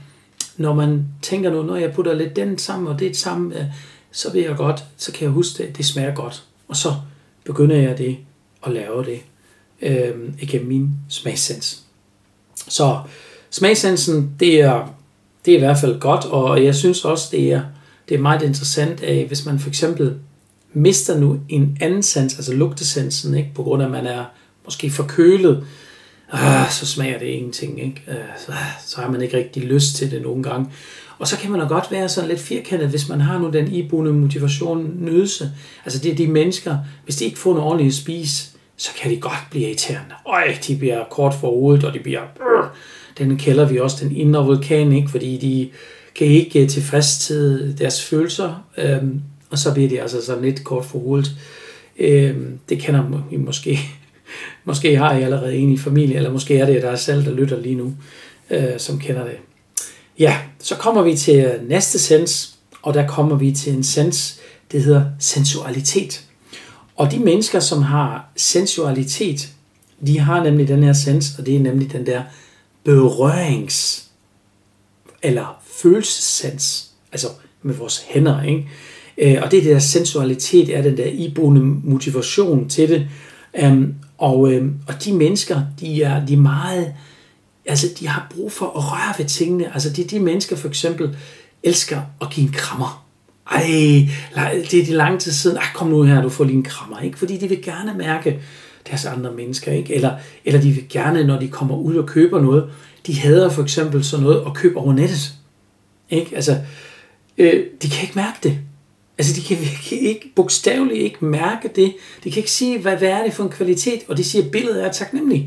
når 0.56 0.74
man 0.74 1.06
tænker 1.22 1.50
nu, 1.50 1.62
når 1.62 1.76
jeg 1.76 1.92
putter 1.92 2.14
lidt 2.14 2.36
den 2.36 2.58
sammen, 2.58 2.88
og 2.88 2.98
det 2.98 3.16
sammen, 3.16 3.52
øh, 3.52 3.64
så 4.12 4.32
vil 4.32 4.42
jeg 4.42 4.56
godt, 4.56 4.84
så 4.96 5.12
kan 5.12 5.22
jeg 5.22 5.30
huske 5.30 5.62
det, 5.62 5.76
det 5.76 5.84
smager 5.84 6.14
godt. 6.14 6.44
Og 6.68 6.76
så 6.76 6.94
begynder 7.44 7.76
jeg 7.76 7.98
det 7.98 8.18
at 8.66 8.72
lave 8.72 9.04
det 9.04 9.20
øh, 9.82 10.14
igennem 10.40 10.68
min 10.68 10.90
smagssens. 11.08 11.82
Så 12.68 13.00
smagssensen, 13.50 14.34
det 14.40 14.60
er, 14.60 14.94
det 15.44 15.52
er 15.52 15.56
i 15.56 15.60
hvert 15.60 15.78
fald 15.78 16.00
godt, 16.00 16.24
og 16.24 16.64
jeg 16.64 16.74
synes 16.74 17.04
også, 17.04 17.28
det 17.30 17.52
er, 17.52 17.62
det 18.08 18.14
er 18.14 18.20
meget 18.20 18.42
interessant, 18.42 19.02
at 19.02 19.26
hvis 19.26 19.46
man 19.46 19.58
for 19.58 19.68
eksempel 19.68 20.18
mister 20.72 21.18
nu 21.18 21.40
en 21.48 21.76
anden 21.80 22.02
sans, 22.02 22.36
altså 22.36 22.54
lugtesansen, 22.54 23.34
ikke, 23.34 23.50
på 23.54 23.62
grund 23.62 23.82
af, 23.82 23.86
at 23.86 23.92
man 23.92 24.06
er 24.06 24.24
måske 24.64 24.90
forkølet, 24.90 25.64
ah, 26.32 26.70
så 26.70 26.86
smager 26.86 27.18
det 27.18 27.26
ingenting. 27.26 27.82
Ikke? 27.82 28.02
Øh, 28.08 28.14
så, 28.46 28.52
så 28.86 29.00
har 29.00 29.10
man 29.10 29.22
ikke 29.22 29.36
rigtig 29.36 29.62
lyst 29.62 29.96
til 29.96 30.10
det 30.10 30.22
nogle 30.22 30.42
gange. 30.42 30.70
Og 31.18 31.28
så 31.28 31.36
kan 31.36 31.50
man 31.50 31.60
da 31.60 31.66
godt 31.66 31.90
være 31.90 32.08
sådan 32.08 32.28
lidt 32.28 32.40
firkantet, 32.40 32.88
hvis 32.88 33.08
man 33.08 33.20
har 33.20 33.38
nu 33.38 33.50
den 33.50 33.72
iboende 33.72 34.12
motivation, 34.12 34.96
nydelse. 34.98 35.50
Altså 35.84 35.98
det 35.98 36.12
er 36.12 36.16
de 36.16 36.26
mennesker, 36.26 36.78
hvis 37.04 37.16
de 37.16 37.24
ikke 37.24 37.38
får 37.38 37.50
noget 37.50 37.66
ordentligt 37.66 37.88
at 37.88 37.94
spise, 37.94 38.50
så 38.76 38.90
kan 39.00 39.10
de 39.10 39.16
godt 39.16 39.46
blive 39.50 39.66
irriterende. 39.66 40.14
Øj, 40.26 40.54
de 40.66 40.76
bliver 40.76 41.04
kort 41.10 41.34
for 41.34 41.50
hovedet, 41.50 41.84
og 41.84 41.94
de 41.94 41.98
bliver... 41.98 42.20
Brrr. 42.36 42.74
den 43.18 43.36
kalder 43.36 43.68
vi 43.68 43.78
også 43.78 44.04
den 44.04 44.16
indre 44.16 44.44
vulkan, 44.44 44.92
ikke? 44.92 45.10
fordi 45.10 45.36
de 45.36 45.70
kan 46.14 46.26
ikke 46.26 46.62
øh, 46.62 46.68
tilfredsstille 46.68 47.72
deres 47.72 48.04
følelser, 48.04 48.64
øhm, 48.78 49.20
og 49.50 49.58
så 49.58 49.74
bliver 49.74 49.88
de 49.88 50.00
altså 50.02 50.24
sådan 50.24 50.42
lidt 50.42 50.64
kort 50.64 50.84
for 50.84 50.98
hovedet. 50.98 51.30
Øh, 51.98 52.36
det 52.68 52.78
kender 52.78 53.22
I 53.30 53.36
måske. 53.36 53.78
måske 54.64 54.96
har 54.96 55.16
I 55.16 55.22
allerede 55.22 55.56
en 55.56 55.72
i 55.72 55.78
familie, 55.78 56.16
eller 56.16 56.32
måske 56.32 56.58
er 56.58 56.66
det 56.66 56.82
der 56.82 56.96
selv, 56.96 57.24
der 57.24 57.30
lytter 57.30 57.60
lige 57.60 57.74
nu, 57.74 57.94
øh, 58.50 58.78
som 58.78 58.98
kender 58.98 59.24
det. 59.24 59.36
Ja, 60.18 60.36
så 60.58 60.76
kommer 60.76 61.02
vi 61.02 61.16
til 61.16 61.60
næste 61.68 61.98
sens, 61.98 62.54
og 62.82 62.94
der 62.94 63.06
kommer 63.06 63.36
vi 63.36 63.52
til 63.52 63.72
en 63.72 63.84
sens, 63.84 64.40
det 64.72 64.82
hedder 64.82 65.04
sensualitet. 65.18 66.24
Og 66.96 67.10
de 67.10 67.18
mennesker, 67.18 67.60
som 67.60 67.82
har 67.82 68.30
sensualitet, 68.36 69.48
de 70.06 70.18
har 70.18 70.44
nemlig 70.44 70.68
den 70.68 70.82
her 70.82 70.92
sens, 70.92 71.34
og 71.38 71.46
det 71.46 71.56
er 71.56 71.60
nemlig 71.60 71.92
den 71.92 72.06
der 72.06 72.22
berørings- 72.88 74.10
eller 75.22 75.62
følelsessens, 75.82 76.90
altså 77.12 77.28
med 77.62 77.74
vores 77.74 77.98
hænder, 78.08 78.42
ikke? 78.42 78.68
Øh, 79.20 79.36
og 79.42 79.50
det 79.50 79.58
er 79.58 79.62
det 79.62 79.72
der 79.72 79.78
sensualitet 79.78 80.76
er 80.76 80.82
den 80.82 80.96
der 80.96 81.06
iboende 81.06 81.60
motivation 81.60 82.68
til 82.68 82.88
det. 82.88 83.08
Øhm, 83.62 83.94
og, 84.18 84.52
øhm, 84.52 84.74
og 84.88 85.04
de 85.04 85.12
mennesker, 85.12 85.62
de 85.80 86.02
er, 86.02 86.26
de 86.26 86.32
er 86.32 86.38
meget, 86.38 86.94
altså 87.66 87.86
de 88.00 88.08
har 88.08 88.26
brug 88.34 88.52
for 88.52 88.66
at 88.66 88.92
røre 88.92 89.14
ved 89.18 89.26
tingene. 89.26 89.72
Altså 89.74 89.90
de, 89.90 90.04
de 90.04 90.20
mennesker 90.20 90.56
for 90.56 90.68
eksempel 90.68 91.16
elsker 91.62 92.00
at 92.20 92.30
give 92.30 92.46
en 92.46 92.52
krammer. 92.52 93.06
Ej, 93.50 93.62
det 94.70 94.80
er 94.80 94.84
de 94.84 94.92
lang 94.92 95.20
tid 95.20 95.32
siden. 95.32 95.56
Ej, 95.56 95.66
kom 95.74 95.88
nu 95.88 96.02
her, 96.02 96.22
du 96.22 96.28
får 96.28 96.44
lige 96.44 96.56
en 96.56 96.62
krammer. 96.62 97.00
Ikke? 97.00 97.18
Fordi 97.18 97.36
de 97.36 97.48
vil 97.48 97.62
gerne 97.62 97.94
mærke 97.98 98.40
deres 98.90 99.04
andre 99.04 99.32
mennesker. 99.32 99.72
Ikke? 99.72 99.94
Eller, 99.94 100.16
eller 100.44 100.60
de 100.60 100.70
vil 100.70 100.88
gerne, 100.88 101.24
når 101.24 101.40
de 101.40 101.48
kommer 101.48 101.76
ud 101.76 101.96
og 101.96 102.06
køber 102.06 102.40
noget, 102.40 102.70
de 103.06 103.20
hader 103.20 103.50
for 103.50 103.62
eksempel 103.62 104.04
sådan 104.04 104.24
noget 104.24 104.42
at 104.46 104.54
købe 104.54 104.76
over 104.76 104.92
nettet. 104.92 105.34
Ikke? 106.10 106.36
Altså, 106.36 106.58
øh, 107.38 107.64
de 107.82 107.90
kan 107.90 108.02
ikke 108.02 108.16
mærke 108.16 108.38
det. 108.42 108.58
Altså, 109.20 109.34
de 109.36 109.40
kan 109.40 109.60
virkelig 109.60 110.02
ikke, 110.02 110.32
bogstaveligt 110.36 111.00
ikke 111.00 111.24
mærke 111.24 111.70
det. 111.76 111.94
De 112.24 112.30
kan 112.30 112.40
ikke 112.40 112.50
sige, 112.50 112.78
hvad, 112.78 112.96
hvad 112.96 113.08
er 113.08 113.24
det 113.24 113.32
for 113.32 113.44
en 113.44 113.50
kvalitet, 113.50 114.00
og 114.08 114.16
de 114.16 114.24
siger, 114.24 114.44
at 114.44 114.50
billedet 114.50 114.84
er 114.84 114.92
taknemmeligt. 114.92 115.44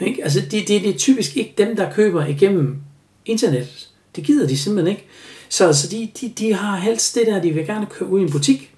Ikke? 0.00 0.24
Altså, 0.24 0.40
det, 0.40 0.68
det, 0.68 0.82
det 0.82 0.88
er 0.88 0.98
typisk 0.98 1.36
ikke 1.36 1.54
dem, 1.58 1.76
der 1.76 1.92
køber 1.92 2.26
igennem 2.26 2.76
internettet. 3.24 3.88
Det 4.16 4.24
gider 4.24 4.48
de 4.48 4.56
simpelthen 4.56 4.96
ikke. 4.96 5.06
Så 5.48 5.66
altså, 5.66 5.88
de, 5.88 6.10
de, 6.20 6.32
de 6.38 6.54
har 6.54 6.76
helst 6.76 7.14
det 7.14 7.26
der, 7.26 7.42
de 7.42 7.50
vil 7.50 7.66
gerne 7.66 7.86
købe 7.86 8.10
ud 8.10 8.20
i 8.20 8.22
en 8.22 8.30
butik. 8.30 8.70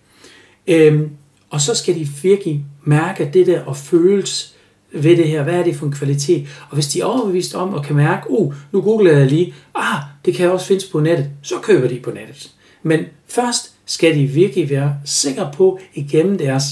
Øhm, 0.66 1.10
og 1.50 1.60
så 1.60 1.74
skal 1.74 1.94
de 1.94 2.08
virkelig 2.22 2.64
mærke 2.84 3.30
det 3.32 3.46
der 3.46 3.64
og 3.64 3.76
føles 3.76 4.54
ved 4.92 5.16
det 5.16 5.28
her. 5.28 5.42
Hvad 5.42 5.54
er 5.54 5.64
det 5.64 5.76
for 5.76 5.86
en 5.86 5.92
kvalitet? 5.92 6.48
Og 6.70 6.74
hvis 6.74 6.86
de 6.86 7.00
er 7.00 7.04
overbevist 7.04 7.54
om 7.54 7.74
og 7.74 7.84
kan 7.84 7.96
mærke, 7.96 8.30
oh, 8.30 8.54
nu 8.72 8.80
googler 8.80 9.18
jeg 9.18 9.26
lige, 9.26 9.54
ah, 9.74 10.00
det 10.24 10.34
kan 10.34 10.50
også 10.50 10.66
findes 10.66 10.84
på 10.84 11.00
nettet, 11.00 11.30
så 11.42 11.54
køber 11.62 11.88
de 11.88 12.00
på 12.00 12.10
nettet. 12.10 12.50
Men 12.82 13.00
først 13.28 13.77
skal 13.88 14.14
de 14.14 14.26
virkelig 14.26 14.70
være 14.70 14.94
sikre 15.04 15.50
på 15.54 15.78
igennem 15.94 16.38
deres 16.38 16.64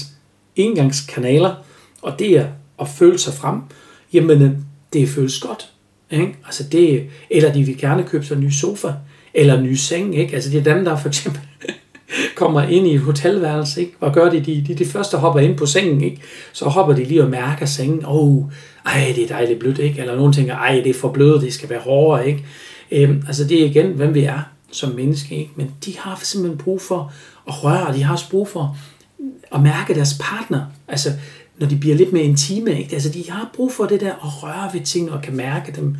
indgangskanaler, 0.55 1.55
og 2.01 2.19
det 2.19 2.37
er 2.37 2.45
at 2.81 2.87
føle 2.87 3.17
sig 3.17 3.33
frem, 3.33 3.61
jamen 4.13 4.41
øh, 4.41 4.51
det 4.93 5.09
føles 5.09 5.39
godt. 5.39 5.69
Ikke? 6.11 6.35
Altså 6.45 6.63
det, 6.71 7.05
eller 7.29 7.53
de 7.53 7.63
vil 7.63 7.77
gerne 7.77 8.03
købe 8.03 8.25
sig 8.25 8.35
en 8.35 8.41
ny 8.41 8.49
sofa, 8.49 8.91
eller 9.33 9.57
en 9.57 9.63
ny 9.63 9.73
seng. 9.73 10.17
Ikke? 10.17 10.35
Altså 10.35 10.49
det 10.49 10.67
er 10.67 10.73
dem, 10.73 10.85
der 10.85 10.97
for 10.97 11.07
eksempel 11.07 11.41
kommer 12.35 12.61
ind 12.61 12.87
i 12.87 12.93
et 12.93 13.01
hotelværelse, 13.01 13.81
ikke? 13.81 13.93
Hvad 13.99 14.11
gør 14.13 14.29
de? 14.29 14.39
De, 14.39 14.63
de, 14.67 14.75
de 14.75 14.85
første 14.85 15.17
hopper 15.17 15.39
ind 15.39 15.57
på 15.57 15.65
sengen, 15.65 16.01
ikke? 16.01 16.21
Så 16.53 16.65
hopper 16.65 16.95
de 16.95 17.03
lige 17.03 17.23
og 17.23 17.29
mærker 17.29 17.65
sengen. 17.65 18.05
Åh, 18.05 18.15
oh, 18.15 18.43
ej, 18.85 19.13
det 19.15 19.23
er 19.23 19.27
dejligt 19.27 19.59
blødt, 19.59 19.79
ikke? 19.79 20.01
Eller 20.01 20.15
nogen 20.15 20.33
tænker, 20.33 20.55
ej, 20.55 20.81
det 20.83 20.89
er 20.89 20.93
for 20.93 21.09
blødt, 21.09 21.41
det 21.41 21.53
skal 21.53 21.69
være 21.69 21.79
hårdere, 21.79 22.27
ikke? 22.27 22.45
Øhm, 22.91 23.23
altså 23.27 23.43
det 23.43 23.61
er 23.61 23.65
igen, 23.65 23.91
hvem 23.91 24.13
vi 24.13 24.23
er 24.23 24.39
som 24.71 24.95
menneske, 24.95 25.35
ikke? 25.35 25.51
Men 25.55 25.71
de 25.85 25.97
har 25.97 26.19
simpelthen 26.23 26.57
brug 26.57 26.81
for 26.81 27.13
at 27.47 27.63
røre, 27.63 27.93
de 27.93 28.03
har 28.03 28.13
også 28.13 28.29
brug 28.29 28.47
for 28.47 28.77
at 29.51 29.61
mærke 29.61 29.95
deres 29.95 30.17
partner. 30.19 30.65
Altså, 30.87 31.09
når 31.57 31.67
de 31.67 31.75
bliver 31.75 31.95
lidt 31.95 32.13
mere 32.13 32.23
intime, 32.23 32.79
ikke? 32.79 32.93
Altså, 32.93 33.09
de 33.09 33.29
har 33.29 33.49
brug 33.53 33.73
for 33.73 33.85
det 33.85 34.01
der 34.01 34.13
at 34.13 34.43
røre 34.43 34.69
ved 34.73 34.81
ting 34.81 35.11
og 35.11 35.21
kan 35.21 35.35
mærke 35.35 35.71
dem. 35.71 35.95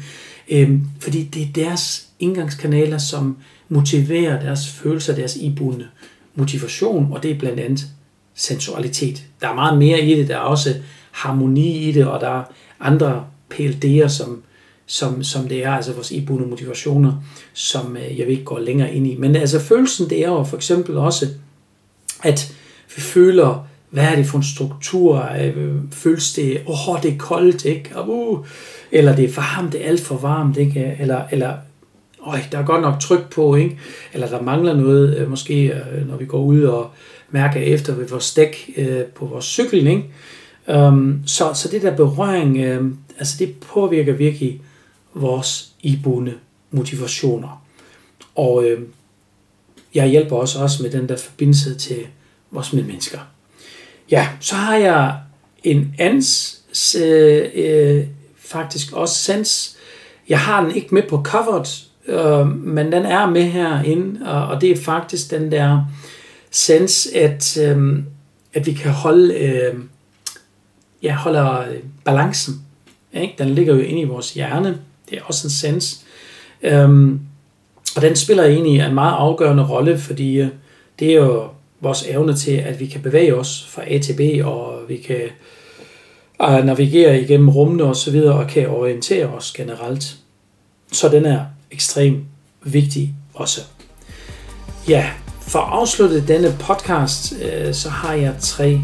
Øhm, 0.49 0.83
fordi 0.99 1.23
det 1.23 1.41
er 1.41 1.53
deres 1.55 2.07
indgangskanaler, 2.19 2.97
som 2.97 3.37
motiverer 3.69 4.41
deres 4.41 4.67
følelser, 4.67 5.15
deres 5.15 5.35
ibundne 5.35 5.87
motivation, 6.35 7.11
og 7.11 7.23
det 7.23 7.31
er 7.31 7.39
blandt 7.39 7.59
andet 7.59 7.87
sensualitet. 8.35 9.23
Der 9.41 9.49
er 9.49 9.53
meget 9.53 9.77
mere 9.77 10.01
i 10.01 10.15
det, 10.15 10.27
der 10.27 10.35
er 10.35 10.39
også 10.39 10.75
harmoni 11.11 11.89
i 11.89 11.91
det, 11.91 12.07
og 12.07 12.21
der 12.21 12.29
er 12.29 12.43
andre 12.79 13.25
PLD'er, 13.53 14.07
som, 14.07 14.43
som, 14.87 15.23
som 15.23 15.47
det 15.47 15.65
er, 15.65 15.71
altså 15.71 15.93
vores 15.93 16.11
iboende 16.11 16.47
motivationer, 16.47 17.13
som 17.53 17.97
øh, 17.97 18.19
jeg 18.19 18.27
vil 18.27 18.31
ikke 18.33 18.43
gå 18.43 18.59
længere 18.59 18.93
ind 18.93 19.07
i. 19.07 19.15
Men 19.15 19.35
altså 19.35 19.59
følelsen, 19.59 20.09
det 20.09 20.25
er 20.25 20.29
jo 20.29 20.43
for 20.43 20.57
eksempel 20.57 20.97
også, 20.97 21.27
at 22.23 22.53
vi 22.95 23.01
føler, 23.01 23.67
hvad 23.89 24.03
er 24.03 24.15
det 24.15 24.25
for 24.25 24.37
en 24.37 24.43
struktur? 24.43 25.29
Øh, 25.41 25.73
føles 25.91 26.33
det, 26.33 26.61
åh, 26.67 26.89
oh, 26.89 27.01
det 27.03 27.13
er 27.13 27.17
koldt, 27.17 27.65
ikke? 27.65 27.91
Uh, 28.07 28.45
eller 28.91 29.15
det 29.15 29.25
er 29.25 29.33
varmt, 29.35 29.73
det 29.73 29.83
er 29.83 29.89
alt 29.89 30.01
for 30.01 30.17
varmt, 30.17 30.57
ikke? 30.57 30.95
Eller, 30.99 31.21
eller 31.31 31.53
øj, 32.27 32.39
der 32.51 32.57
er 32.57 32.65
godt 32.65 32.81
nok 32.81 32.99
tryk 32.99 33.29
på, 33.29 33.55
ikke? 33.55 33.77
eller 34.13 34.27
der 34.27 34.41
mangler 34.41 34.75
noget, 34.75 35.17
øh, 35.17 35.29
måske 35.29 35.65
øh, 35.67 36.09
når 36.09 36.17
vi 36.17 36.25
går 36.25 36.39
ud 36.39 36.61
og 36.61 36.89
mærker 37.31 37.59
efter 37.59 37.95
ved 37.95 38.07
vores 38.07 38.33
dæk 38.33 38.69
øh, 38.77 39.03
på 39.03 39.25
vores 39.25 39.45
cykel. 39.45 39.87
Ikke? 39.87 40.03
Um, 40.87 41.21
så, 41.25 41.53
så 41.53 41.69
det 41.71 41.81
der 41.81 41.95
berøring, 41.95 42.57
øh, 42.57 42.91
altså 43.19 43.35
det 43.39 43.55
påvirker 43.73 44.13
virkelig 44.13 44.61
vores 45.21 45.71
iboende 45.81 46.33
motivationer. 46.71 47.63
Og 48.35 48.65
øh, 48.65 48.81
jeg 49.95 50.07
hjælper 50.07 50.35
også, 50.35 50.59
også 50.59 50.83
med 50.83 50.91
den 50.91 51.09
der 51.09 51.17
forbindelse 51.17 51.75
til 51.75 51.97
vores 52.51 52.73
medmennesker. 52.73 53.19
Ja, 54.11 54.29
så 54.39 54.55
har 54.55 54.75
jeg 54.75 55.15
en 55.63 55.95
ans, 55.99 56.61
øh, 57.01 57.49
øh, 57.55 58.05
faktisk 58.37 58.93
også 58.93 59.15
sans. 59.15 59.77
Jeg 60.29 60.39
har 60.39 60.63
den 60.63 60.75
ikke 60.75 60.95
med 60.95 61.03
på 61.09 61.23
coveret, 61.23 61.87
øh, 62.07 62.47
men 62.47 62.91
den 62.91 63.05
er 63.05 63.29
med 63.29 63.43
herinde, 63.43 64.29
og, 64.31 64.47
og 64.47 64.61
det 64.61 64.71
er 64.71 64.77
faktisk 64.77 65.31
den 65.31 65.51
der 65.51 65.85
sens, 66.51 67.07
at, 67.15 67.57
øh, 67.57 68.03
at 68.53 68.65
vi 68.65 68.73
kan 68.73 68.91
holde, 68.91 69.33
øh, 69.33 69.75
ja, 71.03 71.15
holder 71.15 71.63
balancen. 72.03 72.61
Ikke? 73.13 73.35
Den 73.37 73.49
ligger 73.49 73.75
jo 73.75 73.79
inde 73.79 74.01
i 74.01 74.05
vores 74.05 74.33
hjerne. 74.33 74.79
Det 75.09 75.17
er 75.17 75.21
også 75.23 75.47
en 75.47 75.51
sens. 75.51 76.05
Øhm, 76.61 77.19
og 77.95 78.01
den 78.01 78.15
spiller 78.15 78.43
egentlig 78.43 78.79
en 78.79 78.93
meget 78.93 79.13
afgørende 79.13 79.65
rolle, 79.65 79.99
fordi 79.99 80.35
øh, 80.35 80.47
det 80.99 81.11
er 81.11 81.15
jo 81.15 81.49
vores 81.79 82.03
evne 82.07 82.35
til, 82.35 82.51
at 82.51 82.79
vi 82.79 82.85
kan 82.85 83.01
bevæge 83.01 83.35
os 83.35 83.67
fra 83.69 83.81
A 83.93 83.97
til 83.97 84.13
B, 84.13 84.45
og 84.45 84.79
vi 84.87 84.97
kan 84.97 85.21
øh, 86.41 86.65
navigere 86.65 87.21
igennem 87.21 87.49
rummene 87.49 87.83
og 87.83 87.95
så 87.95 88.11
videre, 88.11 88.33
og 88.35 88.47
kan 88.47 88.69
orientere 88.69 89.27
os 89.27 89.53
generelt. 89.53 90.17
Så 90.91 91.09
den 91.09 91.25
er 91.25 91.39
ekstremt 91.71 92.23
vigtig 92.63 93.13
også. 93.33 93.61
Ja, 94.87 95.09
for 95.41 95.59
at 95.59 95.69
afslutte 95.71 96.27
denne 96.27 96.55
podcast, 96.59 97.33
øh, 97.41 97.73
så 97.73 97.89
har 97.89 98.13
jeg 98.13 98.35
tre 98.39 98.81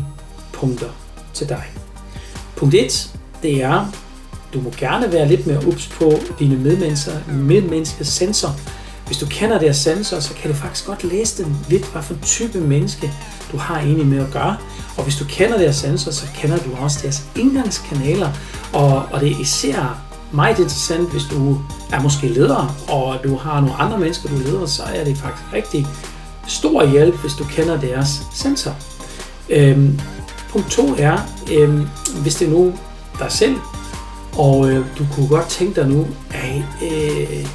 punkter 0.54 0.90
til 1.34 1.50
dig. 1.50 1.64
Punkt 2.56 2.76
1, 2.76 3.10
det 3.44 3.64
er, 3.64 4.03
du 4.54 4.62
må 4.62 4.72
gerne 4.78 5.12
være 5.12 5.28
lidt 5.28 5.48
mere 5.48 5.68
ups 5.68 5.88
på 5.88 6.14
dine 6.40 6.58
medmennesker, 6.58 7.12
medmenneskers 7.28 8.08
sensor. 8.08 8.56
Hvis 9.06 9.18
du 9.18 9.26
kender 9.26 9.60
deres 9.60 9.78
sensor, 9.78 10.20
så 10.20 10.34
kan 10.34 10.52
du 10.52 10.58
faktisk 10.58 10.86
godt 10.86 11.04
læse 11.04 11.44
dem 11.44 11.52
lidt, 11.70 11.92
hvad 11.92 12.02
for 12.02 12.16
type 12.22 12.60
menneske 12.60 13.12
du 13.52 13.58
har 13.58 13.80
egentlig 13.80 14.06
med 14.06 14.20
at 14.20 14.32
gøre. 14.32 14.58
Og 14.98 15.04
hvis 15.04 15.16
du 15.16 15.26
kender 15.26 15.58
deres 15.58 15.76
sensor, 15.76 16.12
så 16.12 16.26
kender 16.36 16.58
du 16.58 16.70
også 16.80 17.00
deres 17.02 17.24
indgangskanaler. 17.36 18.30
Og, 18.74 19.06
og 19.12 19.22
det 19.22 19.32
er 19.32 19.40
især 19.40 20.02
meget 20.32 20.60
interessant, 20.60 21.12
hvis 21.12 21.24
du 21.32 21.58
er 21.92 22.02
måske 22.02 22.28
leder, 22.28 22.76
og 22.90 23.24
du 23.24 23.36
har 23.36 23.60
nogle 23.62 23.76
andre 23.76 24.00
mennesker, 24.00 24.30
du 24.30 24.36
leder, 24.36 24.66
så 24.66 24.84
er 24.84 25.04
det 25.04 25.18
faktisk 25.18 25.54
rigtig 25.54 25.88
stor 26.48 26.86
hjælp, 26.86 27.16
hvis 27.22 27.34
du 27.34 27.44
kender 27.44 27.80
deres 27.80 28.22
sensor. 28.34 28.76
Øhm, 29.50 30.00
punkt 30.50 30.72
2 30.72 30.96
er, 30.98 31.18
øhm, 31.52 31.88
hvis 32.22 32.36
det 32.36 32.48
er 32.48 32.52
nu 32.52 32.74
dig 33.20 33.32
selv, 33.32 33.56
og 34.38 34.72
øh, 34.72 34.86
du 34.98 35.06
kunne 35.14 35.28
godt 35.28 35.48
tænke 35.48 35.82
dig 35.82 35.90
nu, 35.90 36.08
at 36.32 36.64
øh, 36.84 37.48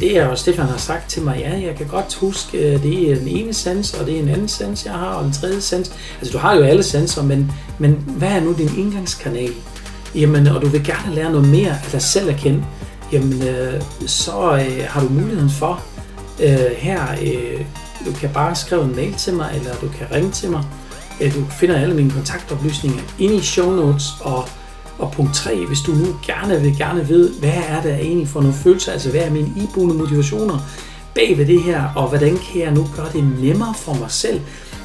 det 0.00 0.18
er 0.18 0.28
jo 0.28 0.36
Stefan 0.36 0.66
har 0.66 0.76
sagt 0.76 1.10
til 1.10 1.22
mig, 1.22 1.38
ja, 1.38 1.66
jeg 1.66 1.74
kan 1.76 1.86
godt 1.86 2.14
huske, 2.14 2.58
øh, 2.58 2.82
det 2.82 3.10
er 3.10 3.16
den 3.16 3.28
ene 3.28 3.54
sans, 3.54 3.94
og 3.94 4.06
det 4.06 4.16
er 4.16 4.22
en 4.22 4.28
anden 4.28 4.48
sans, 4.48 4.84
jeg 4.84 4.92
har, 4.92 5.14
og 5.14 5.26
en 5.26 5.32
tredje 5.32 5.60
sans. 5.60 5.92
Altså, 6.20 6.32
du 6.32 6.38
har 6.38 6.54
jo 6.54 6.62
alle 6.62 6.82
sanser, 6.82 7.22
men, 7.22 7.52
men 7.78 8.04
hvad 8.06 8.28
er 8.28 8.40
nu 8.40 8.52
din 8.52 8.70
indgangskanal? 8.78 9.52
Jamen, 10.14 10.46
og 10.46 10.62
du 10.62 10.68
vil 10.68 10.84
gerne 10.84 11.14
lære 11.14 11.30
noget 11.30 11.48
mere 11.48 11.70
af 11.70 11.90
dig 11.92 12.02
selv 12.02 12.30
at 12.30 12.36
kende, 12.36 12.64
jamen, 13.12 13.42
øh, 13.42 13.82
så 14.06 14.52
øh, 14.52 14.84
har 14.88 15.00
du 15.00 15.08
muligheden 15.08 15.50
for 15.50 15.82
øh, 16.42 16.76
her, 16.76 17.02
øh, 17.22 17.64
du 18.06 18.12
kan 18.12 18.30
bare 18.34 18.54
skrive 18.54 18.84
en 18.84 18.96
mail 18.96 19.14
til 19.14 19.34
mig, 19.34 19.50
eller 19.54 19.74
du 19.74 19.88
kan 19.88 20.06
ringe 20.12 20.30
til 20.30 20.50
mig. 20.50 20.64
Øh, 21.20 21.34
du 21.34 21.44
finder 21.50 21.76
alle 21.76 21.94
mine 21.94 22.10
kontaktoplysninger 22.10 23.02
inde 23.18 23.34
i 23.34 23.40
show 23.40 23.70
notes, 23.70 24.04
og 24.20 24.48
og 24.98 25.12
punkt 25.12 25.34
3, 25.34 25.66
hvis 25.66 25.80
du 25.80 25.92
nu 25.92 26.06
gerne 26.26 26.60
vil 26.60 26.76
gerne 26.78 27.06
vide, 27.06 27.32
hvad 27.40 27.62
er 27.68 27.82
det 27.82 27.94
egentlig 27.94 28.28
for 28.28 28.40
nogle 28.40 28.54
følelser, 28.54 28.92
altså 28.92 29.10
hvad 29.10 29.20
er 29.20 29.30
mine 29.30 29.52
iboende 29.56 29.94
motivationer 29.94 30.58
bag 31.14 31.38
ved 31.38 31.46
det 31.46 31.62
her, 31.62 31.84
og 31.96 32.08
hvordan 32.08 32.38
kan 32.38 32.60
jeg 32.62 32.70
nu 32.70 32.86
gøre 32.96 33.08
det 33.12 33.24
nemmere 33.40 33.74
for 33.76 33.94
mig 33.94 34.10
selv? 34.10 34.40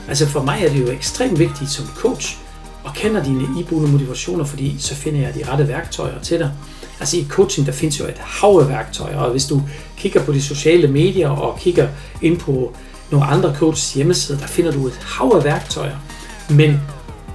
Altså 0.08 0.28
for 0.28 0.44
mig 0.44 0.64
er 0.66 0.70
det 0.70 0.82
jo 0.82 0.92
ekstremt 0.92 1.40
vigtigt 1.40 1.70
som 1.70 1.86
coach, 1.96 2.38
at 2.86 2.94
kende 2.94 3.26
dine 3.26 3.60
iboende 3.60 3.92
motivationer, 3.92 4.46
fordi 4.46 4.76
så 4.80 4.96
finder 4.96 5.20
jeg 5.22 5.36
de 5.36 5.52
rette 5.52 5.68
værktøjer 5.68 6.20
til 6.20 6.40
dig. 6.40 6.52
Altså 7.00 7.18
i 7.18 7.26
coaching, 7.30 7.68
der 7.68 7.74
findes 7.74 8.00
jo 8.00 8.06
et 8.06 8.18
hav 8.18 8.60
af 8.62 8.70
værktøjer, 8.70 9.18
og 9.18 9.32
hvis 9.32 9.46
du 9.46 9.62
kigger 9.98 10.24
på 10.24 10.32
de 10.32 10.42
sociale 10.42 10.88
medier 10.88 11.30
og 11.30 11.60
kigger 11.60 11.88
ind 12.22 12.38
på 12.38 12.76
nogle 13.12 13.26
andre 13.26 13.56
coaches 13.56 13.94
hjemmesider, 13.94 14.40
der 14.40 14.48
finder 14.48 14.72
du 14.72 14.88
et 14.88 15.00
hav 15.04 15.34
af 15.36 15.44
værktøjer. 15.44 15.98
Men 16.50 16.82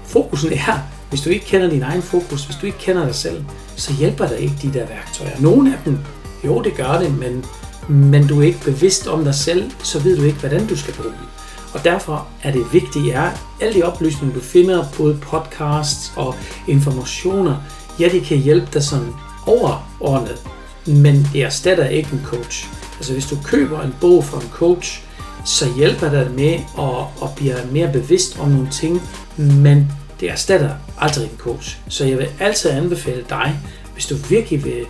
fokusen 0.04 0.52
er, 0.52 0.78
hvis 1.08 1.20
du 1.20 1.30
ikke 1.30 1.44
kender 1.44 1.70
din 1.70 1.82
egen 1.82 2.02
fokus, 2.02 2.44
hvis 2.44 2.56
du 2.56 2.66
ikke 2.66 2.78
kender 2.78 3.04
dig 3.04 3.14
selv, 3.14 3.44
så 3.76 3.92
hjælper 3.92 4.26
der 4.26 4.36
ikke 4.36 4.54
de 4.62 4.72
der 4.72 4.86
værktøjer. 4.86 5.40
Nogle 5.40 5.72
af 5.72 5.78
dem, 5.84 5.98
jo 6.44 6.62
det 6.62 6.76
gør 6.76 6.98
det, 6.98 7.18
men, 7.18 7.44
men 7.88 8.26
du 8.26 8.40
er 8.40 8.46
ikke 8.46 8.64
bevidst 8.64 9.06
om 9.06 9.24
dig 9.24 9.34
selv, 9.34 9.70
så 9.82 9.98
ved 9.98 10.16
du 10.16 10.22
ikke, 10.22 10.38
hvordan 10.38 10.66
du 10.66 10.76
skal 10.76 10.94
bruge 10.94 11.08
dem. 11.08 11.26
Og 11.74 11.84
derfor 11.84 12.28
er 12.42 12.52
det 12.52 12.72
vigtigt, 12.72 13.14
at 13.14 13.30
alle 13.60 13.74
de 13.74 13.82
oplysninger, 13.82 14.34
du 14.34 14.40
finder, 14.40 14.84
både 14.96 15.18
podcasts 15.22 16.12
og 16.16 16.34
informationer, 16.66 17.56
ja, 18.00 18.08
det 18.08 18.22
kan 18.22 18.38
hjælpe 18.38 18.68
dig 18.72 18.82
sådan 18.82 19.12
overordnet, 19.46 20.42
men 20.86 21.28
det 21.32 21.44
erstatter 21.44 21.86
ikke 21.88 22.08
en 22.12 22.20
coach. 22.24 22.66
Altså 22.96 23.12
hvis 23.12 23.26
du 23.26 23.36
køber 23.44 23.82
en 23.82 23.94
bog 24.00 24.24
fra 24.24 24.40
en 24.40 24.48
coach, 24.50 25.02
så 25.44 25.66
hjælper 25.76 26.10
det 26.10 26.34
med 26.36 26.54
at, 26.78 27.06
at 27.22 27.34
blive 27.36 27.54
mere 27.72 27.92
bevidst 27.92 28.38
om 28.38 28.48
nogle 28.48 28.68
ting, 28.70 29.02
men 29.36 29.92
det 30.20 30.30
erstatter 30.30 30.70
aldrig 30.98 31.24
en 31.24 31.38
coach. 31.38 31.78
Så 31.88 32.04
jeg 32.04 32.18
vil 32.18 32.28
altid 32.40 32.70
anbefale 32.70 33.24
dig, 33.28 33.60
hvis 33.92 34.06
du 34.06 34.14
virkelig 34.28 34.64
vil 34.64 34.86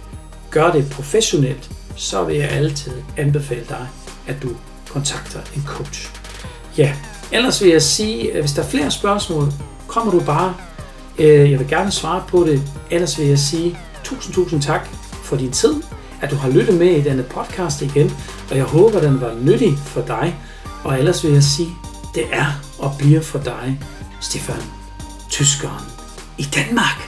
gøre 0.51 0.73
det 0.73 0.91
professionelt, 0.91 1.71
så 1.97 2.25
vil 2.25 2.37
jeg 2.37 2.51
altid 2.51 2.93
anbefale 3.17 3.65
dig, 3.69 3.89
at 4.27 4.43
du 4.43 4.49
kontakter 4.89 5.41
en 5.57 5.63
coach. 5.67 6.11
Ja, 6.79 6.93
ellers 7.33 7.63
vil 7.63 7.71
jeg 7.71 7.83
sige, 7.83 8.33
at 8.33 8.41
hvis 8.41 8.53
der 8.53 8.63
er 8.63 8.67
flere 8.67 8.91
spørgsmål, 8.91 9.53
kommer 9.87 10.13
du 10.13 10.21
bare. 10.21 10.55
Øh, 11.19 11.51
jeg 11.51 11.59
vil 11.59 11.69
gerne 11.69 11.91
svare 11.91 12.25
på 12.29 12.45
det. 12.45 12.63
Ellers 12.91 13.19
vil 13.19 13.27
jeg 13.27 13.39
sige 13.39 13.79
tusind, 14.05 14.35
tusind 14.35 14.63
tak 14.63 14.89
for 15.25 15.37
din 15.37 15.53
tid, 15.53 15.75
at 16.21 16.31
du 16.31 16.37
har 16.37 16.51
lyttet 16.51 16.79
med 16.79 16.91
i 16.91 17.03
denne 17.03 17.23
podcast 17.23 17.83
igen, 17.83 18.13
og 18.51 18.57
jeg 18.57 18.65
håber, 18.65 19.01
den 19.01 19.21
var 19.21 19.35
nyttig 19.41 19.79
for 19.79 20.01
dig. 20.01 20.37
Og 20.85 20.99
ellers 20.99 21.25
vil 21.25 21.33
jeg 21.33 21.43
sige, 21.43 21.71
det 22.15 22.25
er 22.33 22.61
og 22.79 22.95
bliver 22.99 23.21
for 23.21 23.39
dig, 23.39 23.81
Stefan 24.21 24.78
tyskeren 25.39 25.85
i 26.39 26.43
Danmark. 26.43 27.08